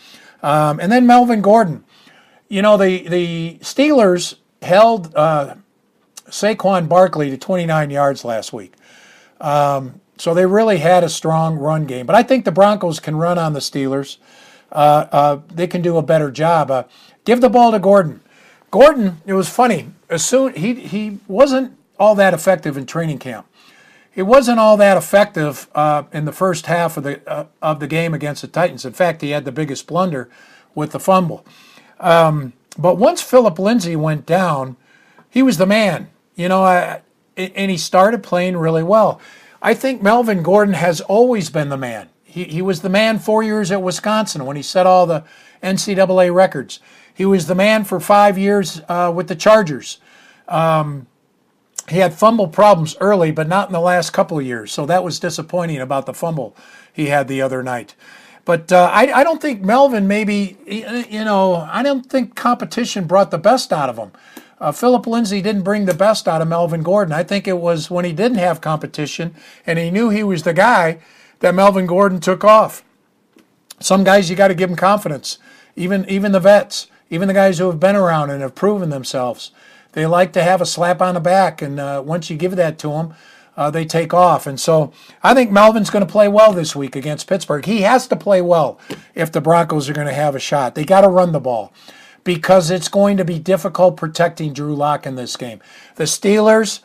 Um, 0.42 0.78
and 0.80 0.92
then 0.92 1.06
Melvin 1.06 1.42
Gordon. 1.42 1.84
You 2.48 2.62
know, 2.62 2.76
the, 2.76 3.08
the 3.08 3.58
Steelers 3.60 4.36
held 4.62 5.14
uh, 5.16 5.56
Saquon 6.28 6.88
Barkley 6.88 7.30
to 7.30 7.36
29 7.36 7.90
yards 7.90 8.24
last 8.24 8.52
week. 8.52 8.74
Um, 9.40 10.00
so 10.16 10.32
they 10.32 10.46
really 10.46 10.78
had 10.78 11.04
a 11.04 11.08
strong 11.08 11.56
run 11.56 11.84
game. 11.84 12.06
But 12.06 12.16
I 12.16 12.22
think 12.22 12.44
the 12.44 12.52
Broncos 12.52 13.00
can 13.00 13.16
run 13.16 13.38
on 13.38 13.52
the 13.52 13.60
Steelers. 13.60 14.18
Uh, 14.72 15.06
uh, 15.12 15.40
they 15.52 15.66
can 15.66 15.82
do 15.82 15.96
a 15.96 16.02
better 16.02 16.30
job. 16.30 16.70
Uh, 16.70 16.84
give 17.24 17.40
the 17.40 17.50
ball 17.50 17.72
to 17.72 17.78
Gordon. 17.78 18.20
Gordon, 18.70 19.20
it 19.26 19.34
was 19.34 19.48
funny. 19.48 19.90
As 20.08 20.24
soon 20.24 20.54
he 20.54 20.74
he 20.74 21.18
wasn't 21.28 21.76
all 21.98 22.14
that 22.14 22.34
effective 22.34 22.76
in 22.76 22.86
training 22.86 23.18
camp. 23.18 23.46
He 24.16 24.22
wasn't 24.22 24.58
all 24.58 24.78
that 24.78 24.96
effective 24.96 25.68
uh, 25.74 26.04
in 26.10 26.24
the 26.24 26.32
first 26.32 26.64
half 26.64 26.96
of 26.96 27.02
the 27.02 27.20
uh, 27.30 27.44
of 27.60 27.80
the 27.80 27.86
game 27.86 28.14
against 28.14 28.40
the 28.40 28.48
Titans. 28.48 28.86
In 28.86 28.94
fact, 28.94 29.20
he 29.20 29.28
had 29.28 29.44
the 29.44 29.52
biggest 29.52 29.86
blunder 29.86 30.30
with 30.74 30.92
the 30.92 30.98
fumble. 30.98 31.44
Um, 32.00 32.54
but 32.78 32.96
once 32.96 33.20
Phillip 33.20 33.58
Lindsay 33.58 33.94
went 33.94 34.24
down, 34.24 34.76
he 35.28 35.42
was 35.42 35.58
the 35.58 35.66
man. 35.66 36.08
You 36.34 36.48
know, 36.48 36.64
I, 36.64 37.02
and 37.36 37.70
he 37.70 37.76
started 37.76 38.22
playing 38.22 38.56
really 38.56 38.82
well. 38.82 39.20
I 39.60 39.74
think 39.74 40.00
Melvin 40.00 40.42
Gordon 40.42 40.72
has 40.72 41.02
always 41.02 41.50
been 41.50 41.68
the 41.68 41.76
man. 41.76 42.08
He, 42.24 42.44
he 42.44 42.62
was 42.62 42.80
the 42.80 42.88
man 42.88 43.18
four 43.18 43.42
years 43.42 43.70
at 43.70 43.82
Wisconsin 43.82 44.46
when 44.46 44.56
he 44.56 44.62
set 44.62 44.86
all 44.86 45.04
the 45.04 45.24
NCAA 45.62 46.32
records. 46.32 46.80
He 47.12 47.26
was 47.26 47.48
the 47.48 47.54
man 47.54 47.84
for 47.84 48.00
five 48.00 48.38
years 48.38 48.80
uh, 48.88 49.12
with 49.14 49.28
the 49.28 49.36
Chargers. 49.36 49.98
Um, 50.48 51.06
he 51.88 51.98
had 51.98 52.14
fumble 52.14 52.48
problems 52.48 52.96
early, 53.00 53.30
but 53.30 53.48
not 53.48 53.68
in 53.68 53.72
the 53.72 53.80
last 53.80 54.10
couple 54.10 54.38
of 54.38 54.44
years. 54.44 54.72
So 54.72 54.86
that 54.86 55.04
was 55.04 55.18
disappointing 55.20 55.80
about 55.80 56.06
the 56.06 56.14
fumble 56.14 56.56
he 56.92 57.06
had 57.06 57.28
the 57.28 57.42
other 57.42 57.62
night. 57.62 57.94
But 58.44 58.72
uh, 58.72 58.90
I, 58.92 59.12
I 59.12 59.24
don't 59.24 59.42
think 59.42 59.62
Melvin 59.62 60.06
maybe, 60.06 60.56
you 60.66 61.24
know, 61.24 61.56
I 61.56 61.82
don't 61.82 62.06
think 62.06 62.34
competition 62.36 63.06
brought 63.06 63.30
the 63.30 63.38
best 63.38 63.72
out 63.72 63.88
of 63.88 63.96
him 63.98 64.12
uh, 64.60 64.72
Phillip 64.72 65.06
Lindsay 65.06 65.42
didn't 65.42 65.62
bring 65.62 65.84
the 65.84 65.94
best 65.94 66.26
out 66.26 66.40
of 66.40 66.48
Melvin 66.48 66.82
Gordon. 66.82 67.12
I 67.12 67.22
think 67.22 67.46
it 67.46 67.58
was 67.58 67.90
when 67.90 68.04
he 68.04 68.12
didn't 68.12 68.38
have 68.38 68.60
competition 68.60 69.34
and 69.66 69.78
he 69.78 69.90
knew 69.90 70.08
he 70.08 70.22
was 70.22 70.42
the 70.42 70.54
guy 70.54 70.98
that 71.40 71.54
Melvin 71.54 71.86
Gordon 71.86 72.20
took 72.20 72.44
off. 72.44 72.82
Some 73.80 74.04
guys 74.04 74.30
you 74.30 74.36
got 74.36 74.48
to 74.48 74.54
give 74.54 74.70
them 74.70 74.76
confidence, 74.76 75.38
even 75.74 76.08
even 76.08 76.32
the 76.32 76.40
vets, 76.40 76.86
even 77.10 77.28
the 77.28 77.34
guys 77.34 77.58
who 77.58 77.66
have 77.66 77.78
been 77.78 77.96
around 77.96 78.30
and 78.30 78.40
have 78.40 78.54
proven 78.54 78.88
themselves. 78.88 79.50
They 79.96 80.04
like 80.04 80.34
to 80.34 80.42
have 80.42 80.60
a 80.60 80.66
slap 80.66 81.00
on 81.00 81.14
the 81.14 81.20
back, 81.20 81.62
and 81.62 81.80
uh, 81.80 82.02
once 82.04 82.28
you 82.28 82.36
give 82.36 82.54
that 82.56 82.78
to 82.80 82.88
them, 82.88 83.14
uh, 83.56 83.70
they 83.70 83.86
take 83.86 84.12
off. 84.12 84.46
And 84.46 84.60
so 84.60 84.92
I 85.22 85.32
think 85.32 85.50
Melvin's 85.50 85.88
going 85.88 86.04
to 86.06 86.12
play 86.12 86.28
well 86.28 86.52
this 86.52 86.76
week 86.76 86.94
against 86.94 87.26
Pittsburgh. 87.26 87.64
He 87.64 87.80
has 87.80 88.06
to 88.08 88.16
play 88.16 88.42
well 88.42 88.78
if 89.14 89.32
the 89.32 89.40
Broncos 89.40 89.88
are 89.88 89.94
going 89.94 90.06
to 90.06 90.12
have 90.12 90.34
a 90.34 90.38
shot. 90.38 90.74
They 90.74 90.84
got 90.84 91.00
to 91.00 91.08
run 91.08 91.32
the 91.32 91.40
ball 91.40 91.72
because 92.24 92.70
it's 92.70 92.88
going 92.88 93.16
to 93.16 93.24
be 93.24 93.38
difficult 93.38 93.96
protecting 93.96 94.52
Drew 94.52 94.76
Lock 94.76 95.06
in 95.06 95.14
this 95.14 95.34
game. 95.34 95.60
The 95.94 96.04
Steelers, 96.04 96.80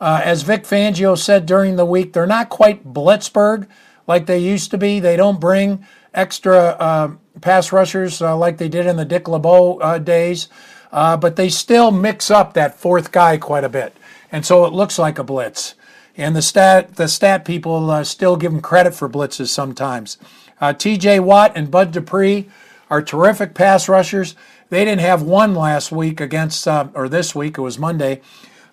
uh, 0.00 0.20
as 0.22 0.42
Vic 0.42 0.62
Fangio 0.62 1.18
said 1.18 1.46
during 1.46 1.74
the 1.74 1.84
week, 1.84 2.12
they're 2.12 2.28
not 2.28 2.48
quite 2.48 2.86
Blitzburgh 2.86 3.66
like 4.06 4.26
they 4.26 4.38
used 4.38 4.70
to 4.70 4.78
be. 4.78 5.00
They 5.00 5.16
don't 5.16 5.40
bring 5.40 5.84
extra 6.14 6.56
uh, 6.58 7.12
pass 7.40 7.72
rushers 7.72 8.22
uh, 8.22 8.36
like 8.36 8.58
they 8.58 8.68
did 8.68 8.86
in 8.86 8.96
the 8.96 9.04
Dick 9.04 9.26
LeBeau 9.26 9.78
uh, 9.78 9.98
days, 9.98 10.48
uh, 10.92 11.16
but 11.16 11.36
they 11.36 11.48
still 11.48 11.90
mix 11.90 12.30
up 12.30 12.54
that 12.54 12.78
fourth 12.78 13.10
guy 13.10 13.36
quite 13.38 13.64
a 13.64 13.68
bit, 13.68 13.96
and 14.30 14.46
so 14.46 14.64
it 14.64 14.72
looks 14.72 14.98
like 14.98 15.18
a 15.18 15.24
blitz. 15.24 15.74
And 16.16 16.36
the 16.36 16.42
stat 16.42 16.96
the 16.96 17.08
stat 17.08 17.44
people 17.44 17.90
uh, 17.90 18.04
still 18.04 18.36
give 18.36 18.52
them 18.52 18.60
credit 18.60 18.94
for 18.94 19.08
blitzes 19.08 19.48
sometimes. 19.48 20.18
T.J. 20.78 21.18
Watt 21.18 21.52
and 21.56 21.72
Bud 21.72 21.90
Dupree 21.90 22.48
are 22.92 23.02
terrific 23.02 23.54
pass 23.54 23.88
rushers. 23.88 24.36
They 24.68 24.84
didn't 24.84 25.00
have 25.00 25.22
one 25.22 25.54
last 25.54 25.92
week 25.92 26.20
against, 26.20 26.68
uh, 26.68 26.88
or 26.94 27.08
this 27.08 27.34
week, 27.34 27.56
it 27.56 27.62
was 27.62 27.78
Monday, 27.78 28.20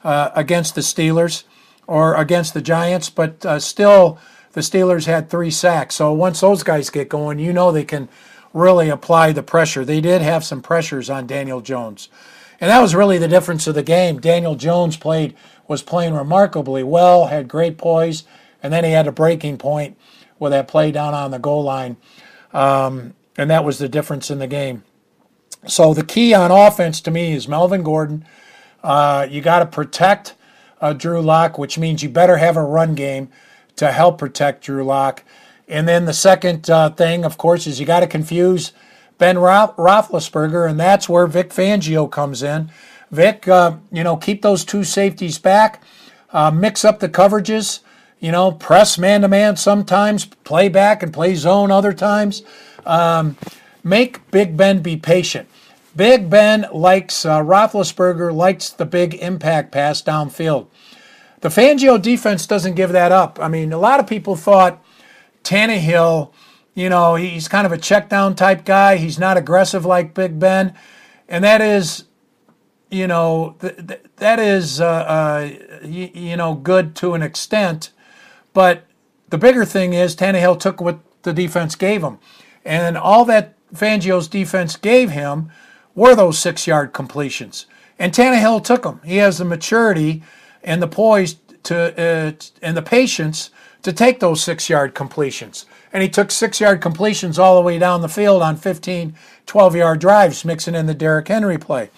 uh, 0.04 0.30
against 0.36 0.76
the 0.76 0.82
Steelers 0.82 1.44
or 1.88 2.16
against 2.16 2.54
the 2.54 2.62
Giants, 2.62 3.10
but 3.10 3.46
uh, 3.46 3.60
still 3.60 4.20
the 4.54 4.62
Steelers 4.62 5.06
had 5.06 5.30
three 5.30 5.52
sacks. 5.52 5.96
So 5.96 6.12
once 6.14 6.42
those 6.42 6.64
guys 6.64 6.90
get 6.90 7.10
going, 7.10 7.40
you 7.40 7.54
know 7.54 7.72
they 7.72 7.86
can 7.86 8.10
really 8.54 8.90
apply 8.90 9.32
the 9.32 9.44
pressure. 9.44 9.86
They 9.86 10.02
did 10.02 10.22
have 10.22 10.44
some 10.44 10.62
pressures 10.62 11.10
on 11.10 11.28
Daniel 11.28 11.62
Jones. 11.62 12.10
And 12.60 12.70
that 12.70 12.82
was 12.82 12.96
really 12.96 13.18
the 13.18 13.28
difference 13.28 13.68
of 13.68 13.76
the 13.76 13.84
game. 13.84 14.20
Daniel 14.20 14.56
Jones 14.56 14.98
played 14.98 15.36
was 15.68 15.84
playing 15.84 16.14
remarkably 16.14 16.84
well, 16.84 17.28
had 17.28 17.48
great 17.48 17.78
poise, 17.78 18.24
and 18.62 18.74
then 18.74 18.84
he 18.84 18.92
had 18.92 19.08
a 19.08 19.12
breaking 19.12 19.58
point 19.58 19.98
with 20.40 20.52
that 20.52 20.68
play 20.68 20.92
down 20.92 21.14
on 21.14 21.32
the 21.32 21.40
goal 21.40 21.64
line. 21.64 21.96
Um, 22.54 23.14
and 23.38 23.50
that 23.50 23.64
was 23.64 23.78
the 23.78 23.88
difference 23.88 24.32
in 24.32 24.40
the 24.40 24.48
game. 24.48 24.84
So 25.68 25.94
the 25.94 26.04
key 26.04 26.34
on 26.34 26.52
offense 26.52 27.02
to 27.02 27.12
me 27.12 27.34
is 27.34 27.48
Melvin 27.48 27.84
Gordon. 27.84 28.26
Uh, 28.84 29.28
you 29.30 29.42
got 29.42 29.60
to 29.60 29.66
protect 29.66 30.36
uh, 30.82 30.94
Drew 30.94 31.22
Lock, 31.22 31.58
which 31.58 31.78
means 31.78 32.02
you 32.02 32.10
better 32.10 32.38
have 32.38 32.58
a 32.58 32.64
run 32.64 32.96
game 32.96 33.30
to 33.76 33.92
help 33.92 34.18
protect 34.18 34.64
Drew 34.64 34.84
Lock. 34.84 35.24
And 35.70 35.88
then 35.88 36.06
the 36.06 36.14
second 36.14 36.70
uh, 36.70 36.90
thing, 36.90 37.24
of 37.24 37.38
course, 37.38 37.68
is 37.68 37.80
you 37.80 37.86
got 37.86 38.00
to 38.02 38.08
confuse 38.08 38.74
Ben 39.20 39.36
Roethlisberger, 39.36 40.70
and 40.70 40.80
that's 40.80 41.08
where 41.08 41.28
Vic 41.28 41.52
Fangio 41.52 42.10
comes 42.10 42.42
in. 42.42 42.72
Vic, 43.12 43.48
uh, 43.48 43.78
you 43.92 44.04
know, 44.04 44.18
keep 44.18 44.42
those 44.42 44.66
two 44.66 44.84
safeties 44.84 45.38
back, 45.38 45.84
uh, 46.34 46.50
mix 46.50 46.84
up 46.84 47.00
the 47.00 47.10
coverages, 47.10 47.82
you 48.20 48.32
know, 48.32 48.52
press 48.52 48.98
man 48.98 49.22
to 49.22 49.28
man 49.28 49.56
sometimes, 49.56 50.26
play 50.26 50.70
back 50.70 51.04
and 51.04 51.14
play 51.14 51.36
zone 51.36 51.72
other 51.72 51.94
times. 51.94 52.42
Um, 52.86 53.38
Make 53.84 54.30
Big 54.32 54.58
Ben 54.58 54.82
be 54.82 54.98
patient. 54.98 55.48
Big 55.96 56.30
Ben 56.30 56.68
likes, 56.74 57.26
uh, 57.26 57.40
Roethlisberger 57.40 58.34
likes 58.34 58.70
the 58.70 58.86
big 58.86 59.16
impact 59.16 59.72
pass 59.72 60.02
downfield. 60.02 60.68
The 61.42 61.50
Fangio 61.50 62.02
defense 62.02 62.46
doesn't 62.46 62.76
give 62.76 62.92
that 62.92 63.12
up. 63.12 63.40
I 63.40 63.48
mean, 63.48 63.72
a 63.72 63.78
lot 63.78 64.00
of 64.00 64.08
people 64.08 64.36
thought 64.36 64.84
Tannehill, 65.44 66.32
you 66.74 66.90
know, 66.90 67.16
he's 67.16 67.48
kind 67.48 67.66
of 67.66 67.72
a 67.72 67.78
check 67.78 68.10
down 68.10 68.36
type 68.36 68.66
guy. 68.66 68.98
He's 68.98 69.20
not 69.20 69.38
aggressive 69.38 69.86
like 69.86 70.14
Big 70.14 70.40
Ben. 70.40 70.74
And 71.28 71.44
that 71.44 71.62
is, 71.62 72.06
you 72.90 73.08
know, 73.08 73.56
th- 73.62 73.76
th- 73.88 74.02
that 74.18 74.40
is, 74.40 74.82
uh, 74.82 74.86
uh, 74.88 75.50
y- 75.84 76.12
you 76.14 76.38
know, 76.38 76.54
good 76.56 76.96
to 76.98 77.14
an 77.14 77.22
extent. 77.22 77.92
But 78.54 78.86
the 79.30 79.38
bigger 79.38 79.66
thing 79.66 79.94
is 79.94 80.16
Tannehill 80.16 80.60
took 80.60 80.82
what 80.82 81.00
the 81.24 81.34
defense 81.34 81.76
gave 81.76 82.02
him. 82.02 82.18
And 82.66 82.98
all 82.98 83.26
that 83.26 83.56
Fangio's 83.74 84.28
defense 84.28 84.76
gave 84.76 85.12
him 85.12 85.52
were 85.96 86.16
those 86.16 86.40
six 86.40 86.66
yard 86.68 86.94
completions. 86.94 87.66
And 87.98 88.14
Tannehill 88.14 88.64
took 88.64 88.84
them. 88.84 89.02
He 89.04 89.18
has 89.18 89.38
the 89.38 89.46
maturity 89.46 90.24
and 90.64 90.82
the 90.82 90.88
poise 90.88 91.36
to 91.64 91.78
uh, 91.98 92.32
and 92.62 92.78
the 92.78 92.82
patience 92.82 93.50
to 93.84 93.94
take 93.94 94.20
those 94.20 94.44
six 94.44 94.70
yard 94.70 94.94
completions. 94.94 95.66
And 95.92 96.04
he 96.04 96.10
took 96.10 96.32
six 96.32 96.60
yard 96.60 96.82
completions 96.82 97.40
all 97.40 97.56
the 97.56 97.62
way 97.62 97.80
down 97.80 98.02
the 98.02 98.10
field 98.10 98.42
on 98.42 98.58
15, 98.58 99.16
12 99.46 99.76
yard 99.76 100.00
drives, 100.00 100.46
mixing 100.46 100.76
in 100.76 100.86
the 100.86 100.94
Derrick 100.94 101.28
Henry 101.28 101.58
play. 101.58 101.90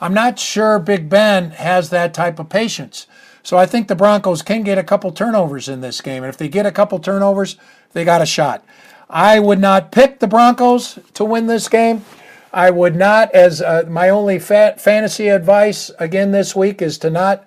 I'm 0.00 0.14
not 0.14 0.38
sure 0.38 0.78
Big 0.78 1.08
Ben 1.08 1.50
has 1.52 1.90
that 1.90 2.14
type 2.14 2.38
of 2.38 2.48
patience. 2.48 3.06
So 3.42 3.58
I 3.58 3.66
think 3.66 3.88
the 3.88 3.94
Broncos 3.94 4.42
can 4.42 4.62
get 4.62 4.78
a 4.78 4.82
couple 4.82 5.12
turnovers 5.12 5.68
in 5.68 5.80
this 5.80 6.00
game. 6.00 6.22
And 6.22 6.30
if 6.30 6.38
they 6.38 6.48
get 6.48 6.66
a 6.66 6.72
couple 6.72 6.98
turnovers, 6.98 7.56
they 7.92 8.04
got 8.04 8.22
a 8.22 8.26
shot. 8.26 8.64
I 9.08 9.38
would 9.38 9.60
not 9.60 9.92
pick 9.92 10.18
the 10.18 10.26
Broncos 10.26 10.98
to 11.14 11.24
win 11.24 11.46
this 11.46 11.68
game. 11.68 12.04
I 12.52 12.70
would 12.70 12.96
not, 12.96 13.32
as 13.32 13.60
uh, 13.60 13.84
my 13.88 14.08
only 14.08 14.38
fa- 14.38 14.76
fantasy 14.78 15.28
advice 15.28 15.90
again 15.98 16.30
this 16.32 16.56
week 16.56 16.80
is 16.80 16.98
to 16.98 17.10
not 17.10 17.46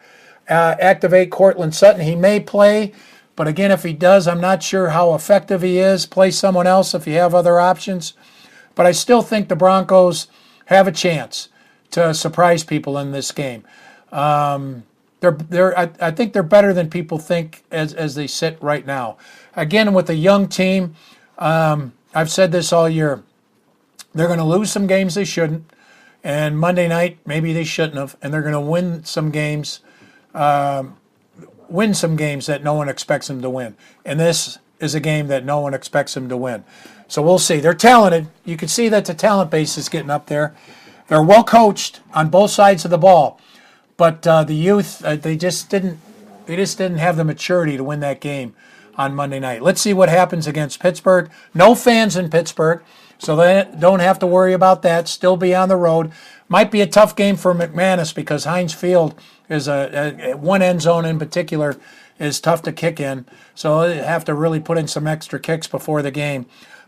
uh, 0.50 0.76
activate 0.80 1.32
Courtland 1.32 1.74
Sutton. 1.74 2.02
He 2.02 2.16
may 2.16 2.40
play, 2.40 2.94
but 3.38 3.48
again, 3.48 3.72
if 3.72 3.84
he 3.84 3.94
does, 3.94 4.28
I'm 4.28 4.42
not 4.42 4.64
sure 4.64 4.90
how 4.90 5.14
effective 5.14 5.62
he 5.62 5.78
is. 5.78 6.06
Play 6.06 6.32
someone 6.32 6.68
else 6.68 6.94
if 6.94 7.08
you 7.08 7.14
have 7.14 7.34
other 7.34 7.60
options. 7.60 8.14
But 8.76 8.88
I 8.88 8.92
still 8.92 9.22
think 9.22 9.48
the 9.48 9.56
Broncos 9.56 10.28
have 10.66 10.88
a 10.88 10.92
chance 10.92 11.48
to 11.92 12.14
surprise 12.14 12.64
people 12.64 12.98
in 12.98 13.12
this 13.12 13.32
game. 13.32 13.64
Um, 14.12 14.84
they're, 15.20 15.32
they're, 15.32 15.78
I, 15.78 15.90
I 16.02 16.12
think 16.12 16.34
they're 16.34 16.44
better 16.44 16.74
than 16.74 16.90
people 16.90 17.20
think 17.20 17.64
as, 17.72 17.94
as 17.94 18.16
they 18.16 18.28
sit 18.28 18.58
right 18.62 18.86
now. 18.86 19.18
Again, 19.56 19.94
with 19.94 20.10
a 20.10 20.16
young 20.16 20.48
team, 20.48 20.96
um, 21.38 21.94
I've 22.16 22.32
said 22.32 22.52
this 22.52 22.74
all 22.74 22.90
year. 22.90 23.24
They're 24.14 24.28
going 24.28 24.40
to 24.40 24.46
lose 24.46 24.72
some 24.72 24.88
games 24.88 25.14
they 25.14 25.26
shouldn't, 25.26 25.72
and 26.24 26.58
Monday 26.58 26.88
night 26.88 27.20
maybe 27.26 27.54
they 27.54 27.64
shouldn't 27.64 27.98
have, 27.98 28.18
and 28.22 28.34
they're 28.34 28.42
going 28.42 28.54
to 28.54 28.60
win 28.60 29.04
some 29.04 29.30
games, 29.30 29.82
um, 30.34 30.98
win 31.70 31.94
some 31.94 32.16
games 32.16 32.46
that 32.46 32.64
no 32.64 32.74
one 32.74 32.90
expects 32.90 33.28
them 33.28 33.42
to 33.42 33.50
win. 33.50 33.76
And 34.06 34.20
this 34.20 34.58
is 34.80 34.96
a 34.96 35.00
game 35.00 35.28
that 35.28 35.46
no 35.46 35.60
one 35.60 35.74
expects 35.74 36.14
them 36.14 36.30
to 36.30 36.38
win. 36.38 36.64
So 37.08 37.22
we'll 37.22 37.40
see. 37.40 37.60
They're 37.60 37.74
talented. 37.74 38.28
You 38.46 38.58
can 38.58 38.68
see 38.68 38.90
that 38.90 39.06
the 39.06 39.14
talent 39.14 39.50
base 39.50 39.78
is 39.78 39.90
getting 39.90 40.10
up 40.10 40.28
there. 40.28 40.54
They're 41.08 41.24
well 41.24 41.44
coached 41.44 42.02
on 42.14 42.30
both 42.30 42.52
sides 42.52 42.84
of 42.84 42.92
the 42.92 42.98
ball, 42.98 43.40
but 43.96 44.28
uh, 44.28 44.44
the 44.44 44.56
youth 44.56 45.04
uh, 45.06 45.16
they 45.16 45.38
just 45.38 45.70
didn't 45.70 46.00
they 46.46 46.58
just 46.58 46.78
didn't 46.78 46.98
have 46.98 47.16
the 47.16 47.24
maturity 47.24 47.78
to 47.78 47.84
win 47.84 48.02
that 48.02 48.20
game 48.20 48.54
on 48.96 49.16
Monday 49.16 49.40
night. 49.40 49.62
Let's 49.62 49.80
see 49.80 49.94
what 49.94 50.10
happens 50.10 50.48
against 50.48 50.82
Pittsburgh. 50.82 51.30
No 51.54 51.76
fans 51.76 52.18
in 52.18 52.30
Pittsburgh, 52.30 52.84
so 53.20 53.38
they 53.38 53.68
don't 53.80 54.02
have 54.02 54.20
to 54.20 54.28
worry 54.28 54.52
about 54.52 54.82
that. 54.82 55.08
Still 55.08 55.38
be 55.38 55.56
on 55.56 55.70
the 55.70 55.78
road. 55.78 56.12
Might 56.50 56.72
be 56.72 56.82
a 56.82 56.88
tough 56.88 57.16
game 57.16 57.38
for 57.38 57.54
McManus 57.54 58.14
because 58.14 58.44
Heinz 58.44 58.74
Field 58.74 59.16
is 59.50 59.68
a, 59.68 60.32
a 60.32 60.38
one 60.38 60.62
end 60.62 60.82
zone 60.82 61.06
in 61.06 61.20
particular 61.20 61.78
is 62.20 62.40
tough 62.40 62.62
to 62.64 62.72
kick 62.72 63.00
in. 63.00 63.26
So 63.56 63.88
they 63.88 63.98
have 63.98 64.26
to 64.26 64.34
really 64.34 64.60
put 64.60 64.78
in 64.78 64.88
some 64.88 65.08
extra 65.08 65.40
kicks 65.40 65.68
before 65.68 66.02
the 66.02 66.12
game. 66.12 66.46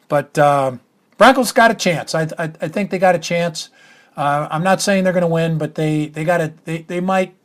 But 0.08 0.38
uh, 0.38 0.78
Broncos 1.18 1.52
got 1.52 1.72
a 1.72 1.76
chance. 1.76 2.16
I, 2.16 2.24
I, 2.38 2.52
I 2.62 2.68
think 2.68 2.90
they 2.90 3.00
got 3.00 3.16
a 3.16 3.20
chance. 3.20 3.70
Uh, 4.18 4.48
I'm 4.50 4.64
not 4.64 4.82
saying 4.82 5.04
they're 5.04 5.14
going 5.14 5.22
to 5.22 5.28
win, 5.28 5.58
but 5.58 5.76
they 5.76 6.08
they 6.08 6.24
got 6.24 6.42
a, 6.42 6.54
they, 6.66 6.82
they 6.82 7.00
might 7.00 7.36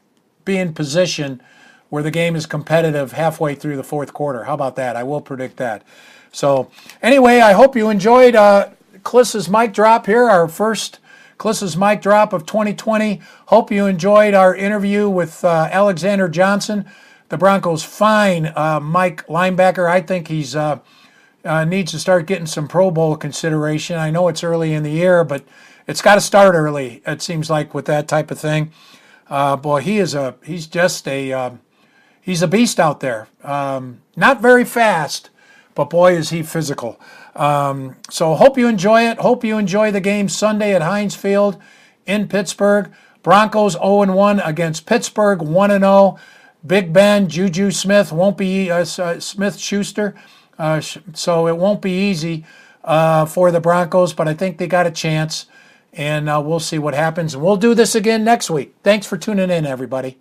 be 0.45 0.59
in 0.59 0.73
position 0.73 1.41
where 1.89 2.03
the 2.03 2.11
game 2.11 2.35
is 2.35 2.47
competitive 2.47 3.13
halfway 3.13 3.55
through 3.55 3.77
the 3.77 3.85
fourth 3.85 4.13
quarter. 4.13 4.45
How 4.45 4.55
about 4.55 4.77
that? 4.77 4.97
I 4.97 5.03
will 5.05 5.21
predict 5.21 5.59
that. 5.59 5.85
So, 6.33 6.71
anyway, 7.01 7.39
I 7.39 7.53
hope 7.53 7.77
you 7.77 7.91
enjoyed 7.91 8.35
uh, 8.35 8.71
Klis's 9.05 9.49
mic 9.49 9.73
drop 9.73 10.07
here, 10.07 10.29
our 10.29 10.49
first 10.49 10.99
Klis's 11.39 11.77
mic 11.77 12.03
drop 12.03 12.33
of 12.33 12.47
2020. 12.47 13.21
Hope 13.47 13.71
you 13.71 13.87
enjoyed 13.87 14.35
our 14.35 14.55
interview 14.55 15.09
with 15.09 15.45
uh, 15.45 15.69
Alexander 15.71 16.29
Johnson, 16.29 16.85
the 17.29 17.39
Broncos' 17.39 17.85
fine 17.85 18.53
uh, 18.57 18.81
Mike 18.81 19.27
linebacker. 19.27 19.89
I 19.89 20.01
think 20.01 20.29
he's 20.29 20.55
uh, 20.55 20.79
uh, 21.45 21.65
needs 21.65 21.93
to 21.93 21.99
start 21.99 22.27
getting 22.27 22.47
some 22.47 22.69
Pro 22.69 22.91
Bowl 22.91 23.17
consideration. 23.17 23.99
I 23.99 24.11
know 24.11 24.29
it's 24.29 24.45
early 24.45 24.73
in 24.73 24.83
the 24.83 24.91
year, 24.91 25.25
but 25.25 25.45
it's 25.87 26.01
got 26.01 26.15
to 26.15 26.21
start 26.21 26.55
early. 26.55 27.03
It 27.07 27.21
seems 27.21 27.51
like 27.51 27.75
with 27.75 27.85
that 27.87 28.09
type 28.09 28.31
of 28.31 28.39
thing. 28.39 28.73
Uh, 29.29 29.57
boy, 29.57 29.81
he 29.81 29.99
is 29.99 30.15
a 30.15 30.37
he's 30.45 30.67
just 30.67 31.07
a 31.09 31.33
um, 31.33 31.61
he's 32.21 32.43
a 32.43 32.49
beast 32.49 32.79
out 32.79 33.01
there. 33.01 33.29
Um, 33.43 34.01
not 34.17 34.41
very 34.41 34.65
fast, 34.65 35.31
but 35.75 35.91
boy, 35.91 36.15
is 36.15 36.31
he 36.31 36.43
physical. 36.43 37.01
Um, 37.35 37.97
so 38.11 38.35
hope 38.35 38.57
you 38.57 38.69
enjoy 38.69 39.09
it. 39.09 39.19
Hope 39.19 39.45
you 39.45 39.59
enjoy 39.59 39.91
the 39.91 40.01
game 40.01 40.29
Sunday 40.29 40.75
at 40.75 40.83
Heinz 40.83 41.15
Field 41.15 41.61
in 42.07 42.29
Pittsburgh. 42.29 42.93
Broncos 43.23 43.75
0-1 43.77 44.47
against 44.47 44.87
Pittsburgh 44.87 45.41
1-0. 45.41 46.19
Big 46.67 46.93
Ben, 46.93 47.29
Juju 47.29 47.71
Smith 47.71 48.13
won't 48.13 48.39
be 48.39 48.71
uh, 48.71 48.87
uh 48.99 49.21
Smith 49.21 49.59
Schuster, 49.59 50.15
uh, 50.59 50.81
so 50.81 51.47
it 51.47 51.57
won't 51.57 51.83
be 51.83 51.91
easy 51.91 52.45
uh, 52.85 53.27
for 53.27 53.51
the 53.51 53.61
Broncos. 53.61 54.15
But 54.15 54.29
I 54.29 54.35
think 54.35 54.59
they 54.59 54.67
got 54.67 54.87
a 54.87 54.91
chance, 54.91 55.47
and 55.93 56.29
uh, 56.29 56.43
we'll 56.45 56.61
see 56.61 56.79
what 56.79 56.95
happens. 56.95 57.35
And 57.35 57.43
we'll 57.43 57.57
do 57.57 57.75
this 57.75 57.95
again 57.95 58.25
next 58.25 58.49
week. 58.49 58.75
Thanks 58.83 59.07
for 59.07 59.19
tuning 59.19 59.51
in, 59.51 59.67
everybody. 59.67 60.19